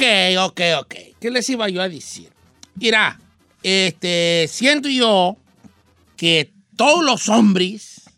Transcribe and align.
Ok, 0.00 0.06
ok, 0.38 0.60
ok. 0.78 0.94
¿Qué 1.20 1.30
les 1.30 1.50
iba 1.50 1.68
yo 1.68 1.82
a 1.82 1.88
decir? 1.88 2.30
Mira, 2.76 3.20
este, 3.62 4.46
siento 4.48 4.88
yo 4.88 5.36
que 6.16 6.54
todos 6.74 7.04
los 7.04 7.28
hombres, 7.28 8.08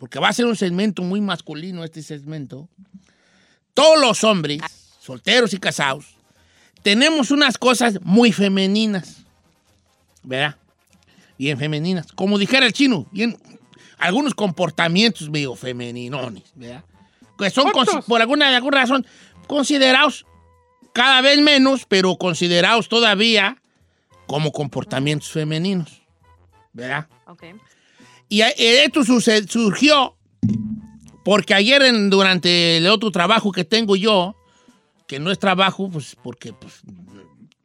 porque 0.00 0.18
va 0.18 0.30
a 0.30 0.32
ser 0.32 0.46
un 0.46 0.56
segmento 0.56 1.02
muy 1.02 1.20
masculino 1.20 1.84
este 1.84 2.02
segmento, 2.02 2.68
todos 3.72 4.00
los 4.00 4.24
hombres, 4.24 4.60
solteros 4.98 5.54
y 5.54 5.58
casados, 5.58 6.16
tenemos 6.82 7.30
unas 7.30 7.56
cosas 7.56 8.00
muy 8.02 8.32
femeninas, 8.32 9.18
¿verdad? 10.24 10.56
Bien 11.38 11.56
femeninas. 11.56 12.10
Como 12.10 12.36
dijera 12.36 12.66
el 12.66 12.72
chino, 12.72 13.06
bien, 13.12 13.38
algunos 13.98 14.34
comportamientos 14.34 15.30
medio 15.30 15.54
femeninones, 15.54 16.50
¿verdad? 16.56 16.82
Que 17.38 17.50
son, 17.50 17.70
por 18.08 18.20
alguna, 18.20 18.56
alguna 18.56 18.80
razón, 18.80 19.06
considerados 19.46 20.26
cada 20.96 21.20
vez 21.20 21.38
menos, 21.42 21.84
pero 21.86 22.16
considerados 22.16 22.88
todavía 22.88 23.60
como 24.26 24.50
comportamientos 24.50 25.28
femeninos, 25.30 26.00
¿verdad? 26.72 27.06
Ok. 27.26 27.44
Y 28.30 28.40
a- 28.40 28.48
esto 28.48 29.04
surgió 29.04 30.16
porque 31.22 31.52
ayer 31.52 31.82
en- 31.82 32.08
durante 32.08 32.78
el 32.78 32.86
otro 32.88 33.10
trabajo 33.10 33.52
que 33.52 33.64
tengo 33.64 33.94
yo, 33.94 34.34
que 35.06 35.18
no 35.20 35.30
es 35.30 35.38
trabajo, 35.38 35.90
pues 35.90 36.16
porque 36.22 36.54
pues, 36.54 36.80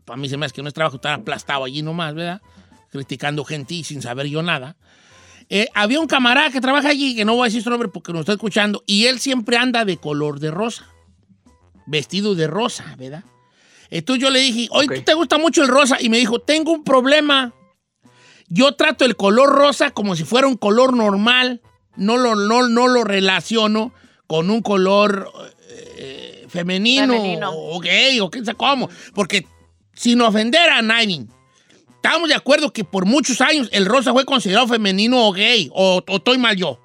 para 0.03 0.17
mí 0.17 0.27
se 0.27 0.35
me 0.35 0.45
hace 0.45 0.55
que 0.55 0.61
no 0.61 0.67
es 0.67 0.73
trabajo 0.73 0.97
estar 0.97 1.13
aplastado 1.13 1.63
allí 1.63 1.81
nomás, 1.81 2.13
¿verdad? 2.13 2.41
Criticando 2.91 3.45
gente 3.45 3.75
y 3.75 3.83
sin 3.85 4.01
saber 4.01 4.27
yo 4.27 4.43
nada. 4.43 4.75
Eh, 5.49 5.67
había 5.73 6.01
un 6.01 6.07
camarada 6.07 6.51
que 6.51 6.59
trabaja 6.59 6.89
allí, 6.89 7.15
que 7.15 7.23
no 7.23 7.33
voy 7.35 7.43
a 7.43 7.45
decir 7.45 7.63
su 7.63 7.69
nombre 7.69 7.87
porque 7.87 8.11
nos 8.11 8.21
está 8.21 8.33
escuchando, 8.33 8.83
y 8.85 9.05
él 9.05 9.19
siempre 9.19 9.55
anda 9.55 9.85
de 9.85 9.95
color 9.95 10.39
de 10.41 10.51
rosa, 10.51 10.85
vestido 11.91 12.33
de 12.33 12.47
rosa, 12.47 12.95
¿verdad? 12.97 13.23
Entonces 13.89 14.23
yo 14.23 14.29
le 14.29 14.39
dije, 14.39 14.67
oye, 14.71 14.87
Ok. 14.87 14.95
¿tú 14.95 15.01
te 15.03 15.13
gusta 15.13 15.37
mucho 15.37 15.61
el 15.61 15.67
rosa? 15.67 15.97
Y 15.99 16.09
me 16.09 16.17
dijo, 16.17 16.39
tengo 16.39 16.71
un 16.71 16.83
problema. 16.83 17.53
Yo 18.47 18.73
trato 18.75 19.05
el 19.05 19.15
color 19.17 19.49
rosa 19.49 19.91
como 19.91 20.15
si 20.15 20.23
fuera 20.23 20.47
un 20.47 20.55
color 20.57 20.93
normal. 20.95 21.61
No 21.97 22.17
lo, 22.17 22.35
no, 22.35 22.67
no 22.69 22.87
lo 22.87 23.03
relaciono 23.03 23.93
con 24.27 24.49
un 24.49 24.61
color 24.61 25.29
eh, 25.97 26.45
femenino, 26.47 27.13
Femenino. 27.15 27.51
o 27.53 27.79
gay 27.79 28.19
o 28.21 28.31
qué 28.31 28.43
sé 28.45 28.53
cómo. 28.55 28.89
Porque 29.13 29.45
sin 29.93 30.21
ofender 30.21 30.69
a 30.69 30.81
nadie, 30.81 31.25
estamos 31.95 32.29
de 32.29 32.35
acuerdo 32.35 32.71
que 32.71 32.85
por 32.85 33.05
muchos 33.05 33.41
años 33.41 33.67
el 33.73 33.85
rosa 33.85 34.13
fue 34.13 34.23
considerado 34.25 34.67
femenino 34.69 35.27
o 35.27 35.33
gay. 35.33 35.69
O, 35.73 36.01
o 36.07 36.15
estoy 36.15 36.37
mal 36.37 36.55
yo. 36.55 36.79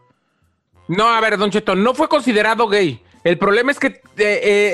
No, 0.89 1.07
a 1.09 1.21
ver, 1.21 1.39
Don 1.39 1.51
Cheto, 1.53 1.77
no 1.77 1.95
fue 1.95 2.09
considerado 2.09 2.67
gay. 2.69 3.01
El 3.27 3.39
problema 3.39 3.73
es 3.73 3.81
que 3.81 3.89
eh, 3.89 4.01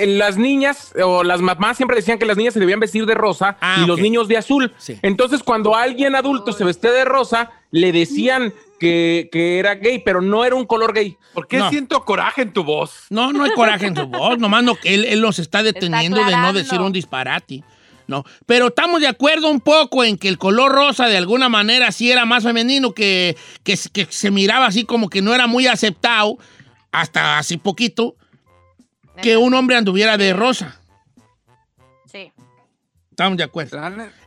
eh, 0.03 0.05
las 0.07 0.37
niñas 0.37 0.93
o 1.03 1.25
las 1.25 1.41
mamás 1.41 1.79
siempre 1.79 1.97
decían 1.97 2.19
que 2.19 2.27
las 2.27 2.37
niñas 2.37 2.53
se 2.53 2.61
debían 2.61 2.81
vestir 2.81 3.07
de 3.07 3.15
rosa 3.15 3.57
Ah, 3.63 3.79
y 3.83 3.87
los 3.87 3.99
niños 3.99 4.29
de 4.29 4.37
azul. 4.37 4.75
Sí. 4.77 4.99
Entonces, 5.01 5.43
cuando 5.43 5.75
alguien 5.75 6.15
adulto 6.15 6.53
se 6.53 6.63
vestía 6.63 6.93
de 6.93 7.07
rosa, 7.07 7.51
le 7.71 7.93
decían 7.93 8.53
que, 8.79 9.31
que 9.33 9.59
era 9.59 9.77
gay, 9.77 10.01
pero 10.05 10.21
no 10.21 10.45
era 10.45 10.55
un 10.55 10.67
color 10.67 10.93
gay. 10.93 11.17
¿Por 11.33 11.49
qué 11.49 11.57
No. 11.57 11.71
siento 11.71 12.05
coraje 12.05 12.43
en 12.43 12.53
tu 12.53 12.63
voz? 12.63 13.07
No, 13.09 13.33
no 13.33 13.45
hay 13.45 13.53
coraje 13.53 13.87
en 13.87 13.97
su 13.97 14.07
voz, 14.07 14.39
nomás 14.39 14.63
no, 14.63 14.77
él, 14.85 15.07
él 15.07 15.23
nos 15.23 15.39
está 15.39 15.63
deteniendo 15.63 16.23
de 16.23 16.37
no 16.37 16.53
decir 16.53 16.79
un 16.81 16.93
disparate. 16.93 17.65
No, 18.07 18.23
pero 18.45 18.67
estamos 18.67 19.01
de 19.01 19.07
acuerdo 19.09 19.49
un 19.49 19.61
poco 19.61 20.05
en 20.05 20.19
que 20.19 20.29
el 20.29 20.37
color 20.37 20.73
rosa 20.73 21.07
de 21.07 21.17
alguna 21.17 21.49
manera 21.49 21.91
sí 21.91 22.13
era 22.13 22.27
más 22.27 22.43
femenino, 22.43 22.93
que, 22.93 23.35
que, 23.65 23.79
que 23.93 24.07
se 24.11 24.31
miraba 24.31 24.67
así 24.67 24.85
como 24.85 25.09
que 25.09 25.23
no 25.23 25.33
era 25.35 25.47
muy 25.47 25.69
aceptado, 25.69 26.37
hasta 26.91 27.39
hace 27.39 27.57
poquito, 27.57 28.17
que 29.21 29.37
un 29.37 29.53
hombre 29.55 29.77
anduviera 29.77 30.17
de 30.17 30.33
rosa. 30.33 30.79
Sí. 32.11 32.33
Estamos 33.11 33.37
de 33.37 33.45
acuerdo. 33.45 33.77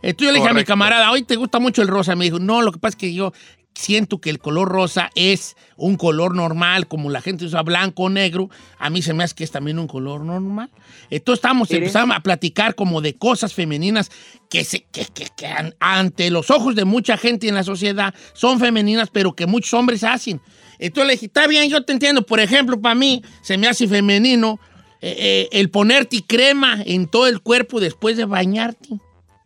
Entonces 0.02 0.28
yo 0.28 0.32
le 0.32 0.40
dije 0.40 0.50
a 0.50 0.54
mi 0.54 0.64
camarada, 0.64 1.12
hoy 1.12 1.24
te 1.24 1.36
gusta 1.36 1.60
mucho 1.60 1.82
el 1.82 1.88
rosa. 1.88 2.16
Me 2.16 2.26
dijo, 2.26 2.40
no, 2.40 2.62
lo 2.62 2.72
que 2.72 2.80
pasa 2.80 2.92
es 2.92 2.96
que 2.98 3.14
yo 3.14 3.34
siento 3.74 4.22
que 4.22 4.30
el 4.30 4.40
color 4.40 4.70
rosa 4.70 5.10
es 5.16 5.58
un 5.76 5.98
color 5.98 6.34
normal, 6.36 6.88
como 6.88 7.10
la 7.10 7.20
gente 7.22 7.44
usa 7.46 7.62
blanco 7.64 8.04
o 8.04 8.10
negro. 8.10 8.50
A 8.80 8.90
mí 8.90 9.02
se 9.02 9.14
me 9.14 9.24
hace 9.24 9.36
que 9.36 9.44
es 9.44 9.52
también 9.52 9.80
un 9.80 9.88
color 9.88 10.22
normal. 10.22 10.70
Entonces 11.10 11.40
estamos 11.40 11.68
empezando 11.72 12.14
a 12.16 12.20
platicar 12.22 12.76
como 12.76 13.02
de 13.02 13.16
cosas 13.16 13.54
femeninas 13.54 14.12
que, 14.50 14.64
se, 14.64 14.84
que, 14.92 15.06
que- 15.14 15.28
que 15.36 15.48
an- 15.48 15.76
ante 15.80 16.30
los 16.30 16.52
ojos 16.52 16.76
de 16.76 16.86
mucha 16.86 17.18
gente 17.18 17.48
en 17.50 17.56
la 17.56 17.64
sociedad 17.64 18.14
son 18.34 18.60
femeninas, 18.60 19.10
pero 19.12 19.36
que 19.36 19.46
muchos 19.48 19.74
hombres 19.74 20.04
hacen. 20.04 20.40
Entonces 20.78 21.08
le 21.08 21.14
dije, 21.14 21.26
está 21.26 21.48
bien, 21.48 21.70
yo 21.70 21.84
te 21.84 21.92
entiendo. 21.92 22.22
Por 22.26 22.40
ejemplo, 22.40 22.80
para 22.80 22.96
mí 22.96 23.24
se 23.42 23.58
me 23.58 23.68
hace 23.68 23.88
femenino 23.88 24.60
eh, 25.08 25.16
eh, 25.20 25.50
el 25.52 25.70
ponerte 25.70 26.24
crema 26.26 26.80
en 26.86 27.08
todo 27.08 27.28
el 27.28 27.40
cuerpo 27.42 27.80
después 27.80 28.18
de 28.18 28.26
bañarte 28.26 28.90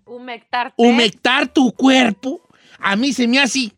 Humectarte. 0.05 0.73
humectar 0.77 1.51
tu 1.53 1.71
cuerpo, 1.73 2.41
a 2.79 2.95
mí 2.95 3.11
se 3.13 3.27
me 3.27 3.39
hace 3.39 3.71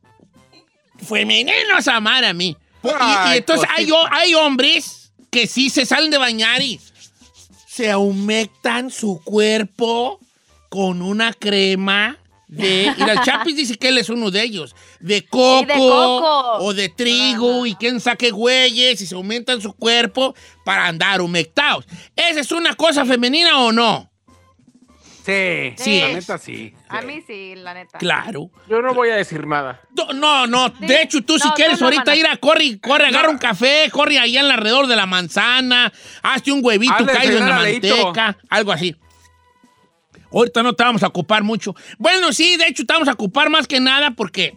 femenino 0.97 1.51
esa 1.77 1.99
madre 1.99 2.27
a 2.27 2.33
mí. 2.33 2.55
Y- 2.83 2.87
y, 2.87 2.91
Ay, 2.99 3.37
entonces 3.39 3.67
hay, 3.75 3.89
hay 4.11 4.33
hombres 4.35 5.11
que 5.29 5.47
sí 5.47 5.69
se 5.69 5.85
salen 5.85 6.11
de 6.11 6.17
bañar 6.17 6.61
y 6.61 6.79
se 7.67 7.95
humectan 7.95 8.91
su 8.91 9.21
cuerpo 9.23 10.19
con 10.69 11.01
una 11.01 11.33
crema 11.33 12.17
de... 12.51 12.93
Mira, 12.97 13.13
el 13.13 13.21
Chapis 13.21 13.55
dice 13.55 13.75
que 13.77 13.87
él 13.87 13.97
es 13.97 14.09
uno 14.09 14.29
de 14.29 14.43
ellos. 14.43 14.75
De 14.99 15.25
coco, 15.25 15.65
de 15.65 15.73
coco. 15.73 16.57
o 16.59 16.73
de 16.73 16.89
trigo 16.89 17.65
y 17.65 17.75
quién 17.75 17.99
saque 17.99 18.29
güeyes 18.29 19.01
y 19.01 19.07
se 19.07 19.15
aumentan 19.15 19.61
su 19.61 19.73
cuerpo 19.73 20.35
para 20.63 20.85
andar 20.85 21.21
humectados. 21.21 21.87
¿Esa 22.15 22.41
es 22.41 22.51
una 22.51 22.75
cosa 22.75 23.05
femenina 23.05 23.59
o 23.61 23.71
no? 23.71 24.11
Sí, 25.25 25.73
Sí. 25.77 26.01
La 26.01 26.07
neta 26.09 26.37
sí. 26.37 26.73
A 26.89 27.01
mí 27.01 27.21
sí, 27.25 27.53
la 27.55 27.73
neta. 27.73 27.99
Claro. 27.99 28.49
Yo 28.67 28.81
no 28.81 28.93
voy 28.93 29.09
a 29.09 29.15
decir 29.15 29.45
nada. 29.45 29.79
No, 29.95 30.11
No, 30.13 30.47
no, 30.47 30.69
de 30.69 31.03
hecho 31.03 31.23
tú 31.23 31.37
si 31.37 31.47
No, 31.47 31.53
quieres 31.53 31.79
no, 31.79 31.89
no, 31.89 31.93
ahorita 31.95 32.15
ir 32.15 32.25
a 32.27 32.37
corre, 32.37 32.79
corre, 32.81 33.05
agarra 33.05 33.29
un 33.29 33.37
café, 33.37 33.89
corre 33.91 34.17
ahí 34.19 34.35
alrededor 34.35 34.87
de 34.87 34.95
la 34.95 35.05
manzana, 35.05 35.93
hazte 36.23 36.51
un 36.51 36.61
huevito 36.63 37.05
caído 37.05 37.37
en 37.37 37.47
la 37.49 37.55
manteca, 37.57 38.37
algo 38.49 38.71
así. 38.71 38.95
Ahorita 40.31 40.63
no 40.63 40.73
te 40.73 40.83
vamos 40.83 41.03
a 41.03 41.07
ocupar 41.07 41.43
mucho. 41.43 41.75
Bueno, 41.97 42.31
sí, 42.33 42.57
de 42.57 42.67
hecho 42.67 42.85
te 42.85 42.93
vamos 42.93 43.07
a 43.07 43.13
ocupar 43.13 43.49
más 43.49 43.67
que 43.67 43.79
nada 43.79 44.11
porque 44.11 44.55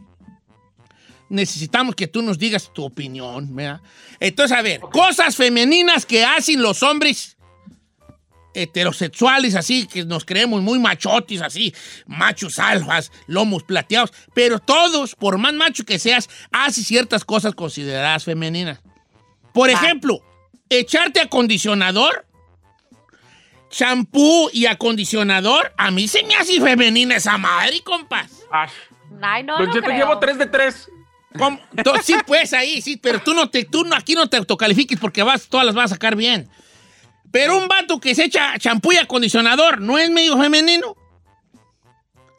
necesitamos 1.29 1.95
que 1.95 2.07
tú 2.07 2.23
nos 2.23 2.39
digas 2.39 2.71
tu 2.73 2.85
opinión, 2.85 3.55
¿verdad? 3.55 3.81
Entonces, 4.21 4.57
a 4.57 4.63
ver, 4.63 4.81
cosas 4.81 5.37
femeninas 5.37 6.07
que 6.07 6.25
hacen 6.25 6.63
los 6.63 6.83
hombres 6.83 7.37
heterosexuales, 8.55 9.57
así, 9.57 9.87
que 9.87 10.05
nos 10.05 10.25
creemos 10.25 10.63
muy 10.63 10.79
machotis, 10.79 11.43
así, 11.43 11.75
machos 12.07 12.59
alfas, 12.59 13.11
lomos 13.27 13.65
plateados, 13.65 14.13
pero 14.33 14.61
todos, 14.61 15.17
por 15.17 15.39
más 15.39 15.53
macho 15.55 15.85
que 15.85 15.99
seas, 15.99 16.31
hacen 16.53 16.85
ciertas 16.85 17.25
cosas 17.25 17.55
consideradas 17.55 18.25
femeninas. 18.25 18.81
Por 19.53 19.71
ejemplo, 19.71 20.23
echarte 20.69 21.21
acondicionador, 21.21 22.27
champú 23.77 24.49
y 24.53 24.67
acondicionador, 24.67 25.73
a 25.77 25.91
mí 25.91 26.07
se 26.09 26.23
me 26.23 26.35
hace 26.37 26.61
femenina 26.61 27.17
esa 27.17 27.37
madre, 27.39 27.81
compas. 27.83 28.31
Ay, 28.51 28.69
Ay, 29.21 29.43
no, 29.43 29.57
Don 29.59 29.67
no 29.67 29.73
Cheto, 29.73 29.87
creo. 29.87 29.97
llevo 29.99 30.19
tres 30.19 30.39
de 30.39 30.47
tres. 30.47 30.89
¿Cómo? 31.39 31.59
To- 31.83 32.01
Sí, 32.03 32.15
pues 32.27 32.53
ahí, 32.53 32.81
sí, 32.83 32.97
pero 32.97 33.21
tú 33.21 33.35
no 33.35 33.51
te, 33.51 33.65
tú 33.65 33.85
no, 33.85 33.97
aquí 33.97 34.15
no 34.15 34.29
te 34.29 34.37
autocalifiques 34.37 34.99
porque 35.01 35.23
vas, 35.23 35.49
todas 35.49 35.67
las 35.67 35.75
vas 35.75 35.91
a 35.91 35.95
sacar 35.95 36.15
bien. 36.15 36.49
Pero 37.33 37.57
un 37.59 37.67
vato 37.67 37.99
que 37.99 38.15
se 38.15 38.25
echa 38.25 38.57
champú 38.59 38.93
y 38.93 38.97
acondicionador, 38.97 39.81
¿no 39.81 39.99
es 39.99 40.09
medio 40.11 40.39
femenino? 40.41 40.97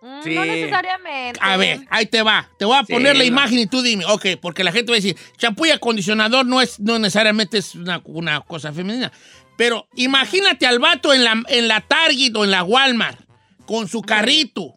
Mm, 0.05 0.23
Sí. 0.23 0.35
No 0.35 0.45
necesariamente. 0.45 1.39
A 1.41 1.57
ver, 1.57 1.79
ahí 1.89 2.05
te 2.05 2.21
va. 2.21 2.47
Te 2.59 2.65
voy 2.65 2.77
a 2.77 2.85
Sí, 2.85 2.93
poner 2.93 3.15
la 3.15 3.23
no. 3.23 3.27
imagen 3.27 3.57
y 3.57 3.65
tú 3.65 3.81
dime. 3.81 4.05
Ok, 4.05 4.25
porque 4.39 4.63
la 4.63 4.71
gente 4.71 4.91
va 4.91 4.97
a 4.97 5.01
decir, 5.01 5.17
champú 5.37 5.65
y 5.65 5.71
acondicionador 5.71 6.45
no, 6.45 6.61
es, 6.61 6.79
no 6.79 6.99
necesariamente 6.99 7.57
es 7.57 7.73
una, 7.73 8.01
una 8.05 8.41
cosa 8.41 8.71
femenina. 8.71 9.11
Pero 9.57 9.87
imagínate 9.95 10.67
al 10.67 10.77
vato 10.79 11.11
en 11.13 11.23
la, 11.23 11.41
en 11.47 11.67
la 11.67 11.81
Target 11.81 12.35
o 12.35 12.43
en 12.43 12.51
la 12.51 12.63
Walmart 12.63 13.19
con 13.65 13.87
su 13.87 14.01
carrito 14.03 14.75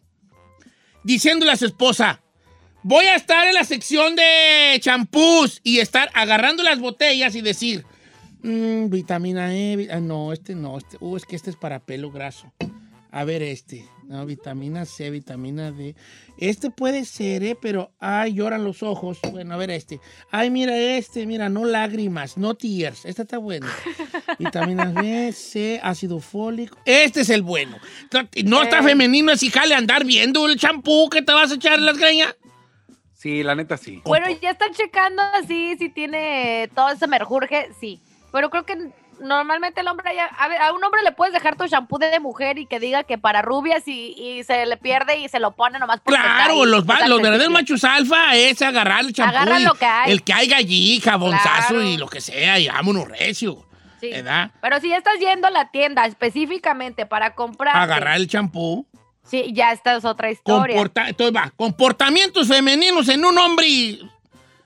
diciéndole 1.03 1.51
a 1.51 1.57
su 1.57 1.65
esposa, 1.65 2.21
voy 2.81 3.05
a 3.05 3.15
estar 3.15 3.47
en 3.47 3.53
la 3.53 3.63
sección 3.65 4.15
de 4.15 4.77
champús 4.81 5.59
y 5.63 5.79
estar 5.79 6.09
agarrando 6.13 6.63
las 6.63 6.79
botellas 6.79 7.35
y 7.35 7.41
decir, 7.41 7.85
"Mm, 8.41 8.89
vitamina 8.89 9.53
E, 9.55 9.89
ah, 9.91 9.99
no, 9.99 10.33
este 10.33 10.55
no, 10.55 10.77
este, 10.77 10.97
uh, 10.99 11.17
es 11.17 11.25
que 11.25 11.35
este 11.35 11.49
es 11.51 11.55
para 11.55 11.79
pelo 11.79 12.09
graso. 12.11 12.51
A 13.11 13.23
ver 13.23 13.41
este, 13.41 13.85
no, 14.09 14.25
vitamina 14.25 14.85
C, 14.85 15.11
vitamina 15.11 15.71
D. 15.71 15.95
Este 16.39 16.71
puede 16.71 17.05
ser, 17.05 17.43
¿eh? 17.43 17.55
Pero, 17.61 17.91
ay, 17.99 18.33
lloran 18.33 18.63
los 18.63 18.81
ojos. 18.81 19.19
Bueno, 19.31 19.53
a 19.53 19.57
ver 19.57 19.69
este. 19.69 19.99
Ay, 20.31 20.49
mira 20.49 20.75
este, 20.75 21.27
mira, 21.27 21.47
no 21.47 21.63
lágrimas, 21.63 22.35
no 22.35 22.55
tears. 22.55 23.05
Este 23.05 23.21
está 23.21 23.37
bueno. 23.37 23.67
Vitaminas 24.39 24.95
B, 24.95 25.31
C, 25.31 25.79
ácido 25.83 26.19
fólico. 26.19 26.75
Este 26.85 27.21
es 27.21 27.29
el 27.29 27.43
bueno. 27.43 27.77
No 28.45 28.63
está 28.63 28.79
Eh. 28.79 28.83
femenino, 28.83 29.31
es 29.31 29.47
jale 29.51 29.75
andar 29.75 30.03
viendo 30.05 30.47
el 30.47 30.57
champú 30.57 31.07
que 31.09 31.21
te 31.21 31.31
vas 31.31 31.51
a 31.51 31.55
echar 31.55 31.77
en 31.77 31.85
las 31.85 31.97
greñas. 31.99 32.35
Sí, 33.13 33.43
la 33.43 33.53
neta 33.53 33.77
sí. 33.77 34.01
Bueno, 34.05 34.25
ya 34.41 34.51
están 34.51 34.73
checando 34.73 35.21
así 35.21 35.75
si 35.77 35.89
tiene 35.89 36.67
todo 36.73 36.89
ese 36.89 37.05
merjurje, 37.05 37.69
sí. 37.79 37.99
Pero 38.31 38.49
creo 38.49 38.65
que 38.65 38.91
normalmente 39.21 39.81
el 39.81 39.87
hombre 39.87 40.13
ya, 40.15 40.25
a, 40.25 40.47
ver, 40.47 40.61
a 40.61 40.73
un 40.73 40.83
hombre 40.83 41.01
le 41.03 41.11
puedes 41.11 41.33
dejar 41.33 41.55
tu 41.55 41.65
shampoo 41.67 41.97
de 41.99 42.19
mujer 42.19 42.57
y 42.57 42.65
que 42.65 42.79
diga 42.79 43.03
que 43.03 43.17
para 43.17 43.41
rubias 43.41 43.87
y, 43.87 44.13
y 44.17 44.43
se 44.43 44.65
le 44.65 44.77
pierde 44.77 45.17
y 45.17 45.27
se 45.29 45.39
lo 45.39 45.51
pone 45.51 45.77
nomás 45.79 45.99
porque 46.03 46.19
Claro, 46.19 46.65
los, 46.65 46.85
va- 46.87 47.07
los 47.07 47.21
verdaderos 47.21 47.51
machos 47.51 47.83
alfa 47.83 48.35
es 48.35 48.61
agarrar 48.61 49.01
el 49.01 49.13
champú. 49.13 49.35
Agarran 49.35 49.63
lo 49.63 49.73
que 49.75 49.85
hay. 49.85 50.11
El 50.11 50.23
que 50.23 50.33
haya 50.33 50.57
allí, 50.57 50.99
jabonzazo 51.01 51.75
Claro. 51.75 51.83
y 51.83 51.97
lo 51.97 52.07
que 52.07 52.21
sea, 52.21 52.59
y 52.59 52.67
vámonos 52.67 53.07
recio. 53.07 53.65
Sí. 53.99 54.09
¿Verdad? 54.11 54.51
Pero 54.61 54.79
si 54.79 54.89
ya 54.89 54.97
estás 54.97 55.19
yendo 55.19 55.47
a 55.47 55.51
la 55.51 55.71
tienda 55.71 56.05
específicamente 56.05 57.05
para 57.05 57.35
comprar, 57.35 57.75
Agarrar 57.75 58.15
el 58.15 58.27
champú. 58.27 58.87
sí, 59.23 59.51
ya 59.53 59.71
esta 59.73 59.95
es 59.97 60.05
otra 60.05 60.31
historia. 60.31 60.75
Comporta- 60.77 61.09
entonces 61.09 61.35
va, 61.35 61.51
comportamientos 61.55 62.47
femeninos 62.47 63.09
en 63.09 63.25
un 63.25 63.37
hombre 63.37 63.99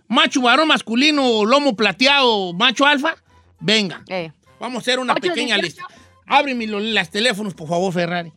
macho 0.08 0.42
varón 0.42 0.68
masculino, 0.68 1.44
lomo 1.46 1.76
plateado, 1.76 2.54
macho 2.54 2.86
alfa. 2.86 3.16
Venga, 3.60 4.04
Eh, 4.10 4.32
vamos 4.60 4.78
a 4.78 4.82
hacer 4.82 5.00
una 5.00 5.16
pequeña 5.16 5.58
lista. 5.58 5.84
Ábreme 6.28 6.68
los 6.68 6.82
las 6.82 7.10
teléfonos, 7.10 7.54
por 7.54 7.68
favor, 7.68 7.92
Ferrari. 7.94 8.32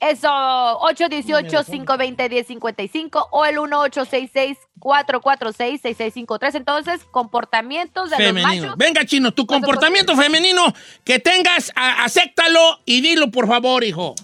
Eso, 0.00 0.28
818-520-1055 0.28 3.26
o 3.32 3.44
el 3.44 3.56
1866-446-6653. 3.56 6.54
Entonces, 6.54 7.04
comportamientos 7.10 8.10
de 8.10 8.16
Femenino. 8.16 8.48
los 8.48 8.60
machos. 8.62 8.76
Venga, 8.76 9.04
chino, 9.04 9.32
tu 9.32 9.46
Por 9.46 9.56
comportamiento 9.56 10.16
femenino 10.16 10.62
que 11.04 11.18
tengas, 11.18 11.72
a- 11.74 12.04
acéptalo 12.04 12.60
y 12.84 13.00
dilo, 13.00 13.30
por 13.30 13.46
favor, 13.48 13.84
hijo. 13.84 14.14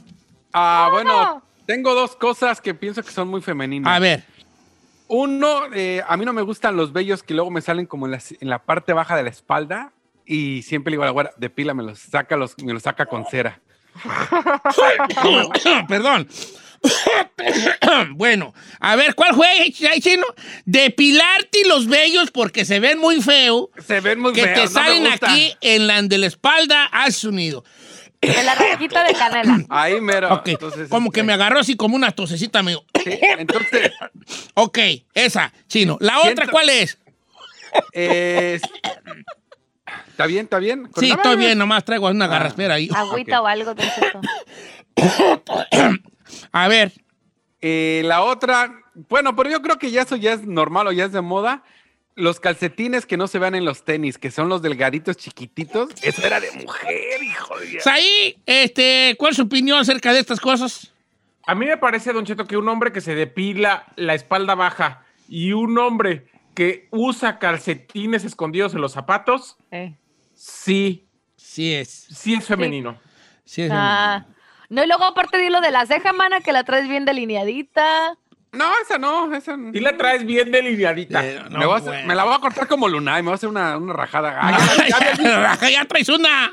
Ah, 0.53 0.89
bueno, 0.93 1.43
tengo 1.67 1.95
dos 1.95 2.15
cosas 2.17 2.61
que 2.61 2.75
pienso 2.75 3.03
que 3.03 3.11
son 3.11 3.29
muy 3.29 3.43
femeninas. 3.43 3.93
A 3.93 3.99
ver. 3.99 4.25
Uno, 5.09 5.73
eh, 5.75 6.03
a 6.07 6.17
mí 6.17 6.25
no 6.25 6.33
me 6.33 6.43
gustan 6.43 6.77
los 6.77 6.93
vellos 6.93 7.23
que 7.23 7.35
luego 7.35 7.51
me 7.51 7.61
salen 7.61 7.87
como 7.87 8.07
en 8.07 8.13
la, 8.13 8.21
en 8.41 8.49
la 8.49 8.61
parte 8.61 8.93
baja 8.93 9.17
de 9.17 9.25
la 9.25 9.31
espalda. 9.31 9.93
Y 10.27 10.63
siempre 10.63 10.91
le 10.91 10.95
digo 10.95 11.03
a 11.03 11.07
la 11.07 11.13
güera, 11.13 11.31
depila, 11.37 11.75
me 11.75 11.83
los 11.83 11.99
saca, 11.99 12.37
los, 12.37 12.57
me 12.59 12.73
los 12.73 12.83
saca 12.83 13.07
con 13.07 13.27
cera. 13.27 13.61
Perdón. 15.89 16.29
bueno, 18.11 18.55
a 18.81 18.97
ver, 18.97 19.15
¿cuál 19.15 19.35
fue, 19.35 19.49
chino? 20.01 20.27
Depilarte 20.65 21.67
los 21.67 21.87
vellos 21.87 22.31
porque 22.31 22.65
se 22.65 22.81
ven 22.81 22.99
muy 22.99 23.23
feo. 23.23 23.71
Se 23.87 24.01
ven 24.01 24.21
muy 24.21 24.33
Que 24.33 24.43
te 24.47 24.55
feos, 24.55 24.73
no 24.75 24.81
me 24.81 24.87
salen 24.87 25.07
aquí 25.07 25.55
en 25.61 25.87
la 25.87 26.03
de 26.03 26.19
la 26.19 26.27
espalda 26.27 26.85
al 26.87 27.13
sonido. 27.13 27.65
De 28.21 28.43
la 28.43 28.55
rajita 28.55 29.05
de 29.05 29.13
canela. 29.15 29.65
Ahí 29.69 30.01
mero. 30.01 30.33
Ok, 30.35 30.49
Entonces, 30.49 30.89
como 30.89 31.11
que 31.11 31.21
este, 31.21 31.27
me 31.27 31.33
agarró 31.35 31.61
así 31.61 31.77
como 31.77 31.97
una 31.97 32.11
tosecita 32.13 32.63
sí, 32.63 33.19
entonces, 33.39 33.93
ok, 34.55 34.79
esa, 35.13 35.53
chino. 35.69 35.99
¿La 36.01 36.15
Siento- 36.21 36.43
otra 36.43 36.47
cuál 36.51 36.71
es? 36.71 36.99
eh, 37.93 38.61
¿está 40.15 40.27
bien? 40.27 40.45
¿Está 40.45 40.59
bien? 40.61 40.89
Sí, 40.97 41.11
estoy 41.11 41.37
bien, 41.37 41.59
nomás 41.59 41.85
traigo 41.85 42.09
una 42.09 42.27
Ah. 42.27 42.29
garraspera 42.29 42.75
ahí. 42.75 42.89
Agüita 42.95 43.43
o 43.43 43.47
algo. 43.47 43.75
Don 43.75 43.87
Cheto. 43.95 44.21
A 46.53 46.69
ver, 46.69 46.93
Eh, 47.67 48.03
la 48.05 48.23
otra, 48.23 48.75
bueno, 49.09 49.35
pero 49.35 49.49
yo 49.49 49.63
creo 49.63 49.79
que 49.79 49.91
ya 49.91 50.03
eso 50.03 50.17
ya 50.17 50.35
es 50.35 50.47
normal 50.47 50.87
o 50.87 50.93
ya 50.93 51.07
es 51.07 51.13
de 51.13 51.23
moda. 51.23 51.63
Los 52.15 52.39
calcetines 52.39 53.07
que 53.07 53.17
no 53.17 53.27
se 53.27 53.39
vean 53.39 53.55
en 53.55 53.65
los 53.65 53.85
tenis, 53.87 54.19
que 54.19 54.31
son 54.31 54.51
los 54.51 54.61
delgaditos 54.61 55.17
chiquititos, 55.17 55.89
eso 56.03 56.27
era 56.27 56.41
de 56.41 56.53
mujer, 56.53 57.23
hijo 57.23 57.59
de... 57.59 57.81
Saí, 57.81 58.37
este, 58.45 59.17
¿cuál 59.19 59.31
es 59.31 59.37
su 59.39 59.45
opinión 59.45 59.79
acerca 59.79 60.13
de 60.13 60.21
estas 60.21 60.41
cosas? 60.41 60.93
A 61.47 61.55
mí 61.55 61.65
me 61.65 61.79
parece, 61.79 62.13
Don 62.13 62.27
Cheto, 62.27 62.47
que 62.47 62.59
un 62.59 62.69
hombre 62.69 62.93
que 62.93 63.01
se 63.01 63.15
depila 63.15 63.87
la 63.97 64.13
espalda 64.15 64.55
baja 64.55 65.03
y 65.27 65.53
un 65.53 65.79
hombre 65.79 66.27
que 66.55 66.87
usa 66.91 67.39
calcetines 67.39 68.25
escondidos 68.25 68.75
en 68.75 68.83
los 68.83 68.93
zapatos, 68.93 69.57
Eh. 69.71 69.95
Sí, 70.49 71.09
Sí 71.37 71.73
es. 71.73 71.89
sí 71.89 72.35
es 72.35 72.45
femenino. 72.45 72.99
Sí 73.45 73.63
es. 73.63 73.71
Ah. 73.73 74.25
No, 74.69 74.83
y 74.83 74.87
luego 74.87 75.05
aparte 75.05 75.39
de 75.39 75.49
lo 75.51 75.61
de 75.61 75.71
la 75.71 75.87
ceja, 75.87 76.13
mana, 76.13 76.41
que 76.41 76.53
la 76.53 76.65
traes 76.65 76.89
bien 76.89 77.05
delineadita. 77.05 78.17
No, 78.53 78.67
esa 78.83 78.99
no, 78.99 79.35
esa 79.35 79.57
no. 79.57 79.71
Y 79.73 79.81
la 79.81 79.97
traes 79.97 80.25
bien 80.25 80.51
delineadita. 80.53 81.25
Eh, 81.25 81.43
no, 81.51 81.59
me, 81.59 81.67
voy 81.67 81.75
a 81.75 81.79
hacer- 81.79 81.89
bueno. 81.93 82.07
me 82.09 82.15
la 82.15 82.25
voy 82.25 82.35
a 82.35 82.39
cortar 82.39 82.67
como 82.69 82.89
Lunay, 82.89 83.23
me 83.23 83.27
voy 83.27 83.33
a 83.33 83.35
hacer 83.37 83.49
una, 83.49 83.77
una 83.79 83.93
rajada. 83.93 84.39
Ay, 84.43 84.55
ya, 84.91 84.99
ya 85.01 85.13
vi- 85.17 85.25
ya, 85.25 85.71
ya 85.71 85.85
traes 85.87 86.09
una. 86.09 86.51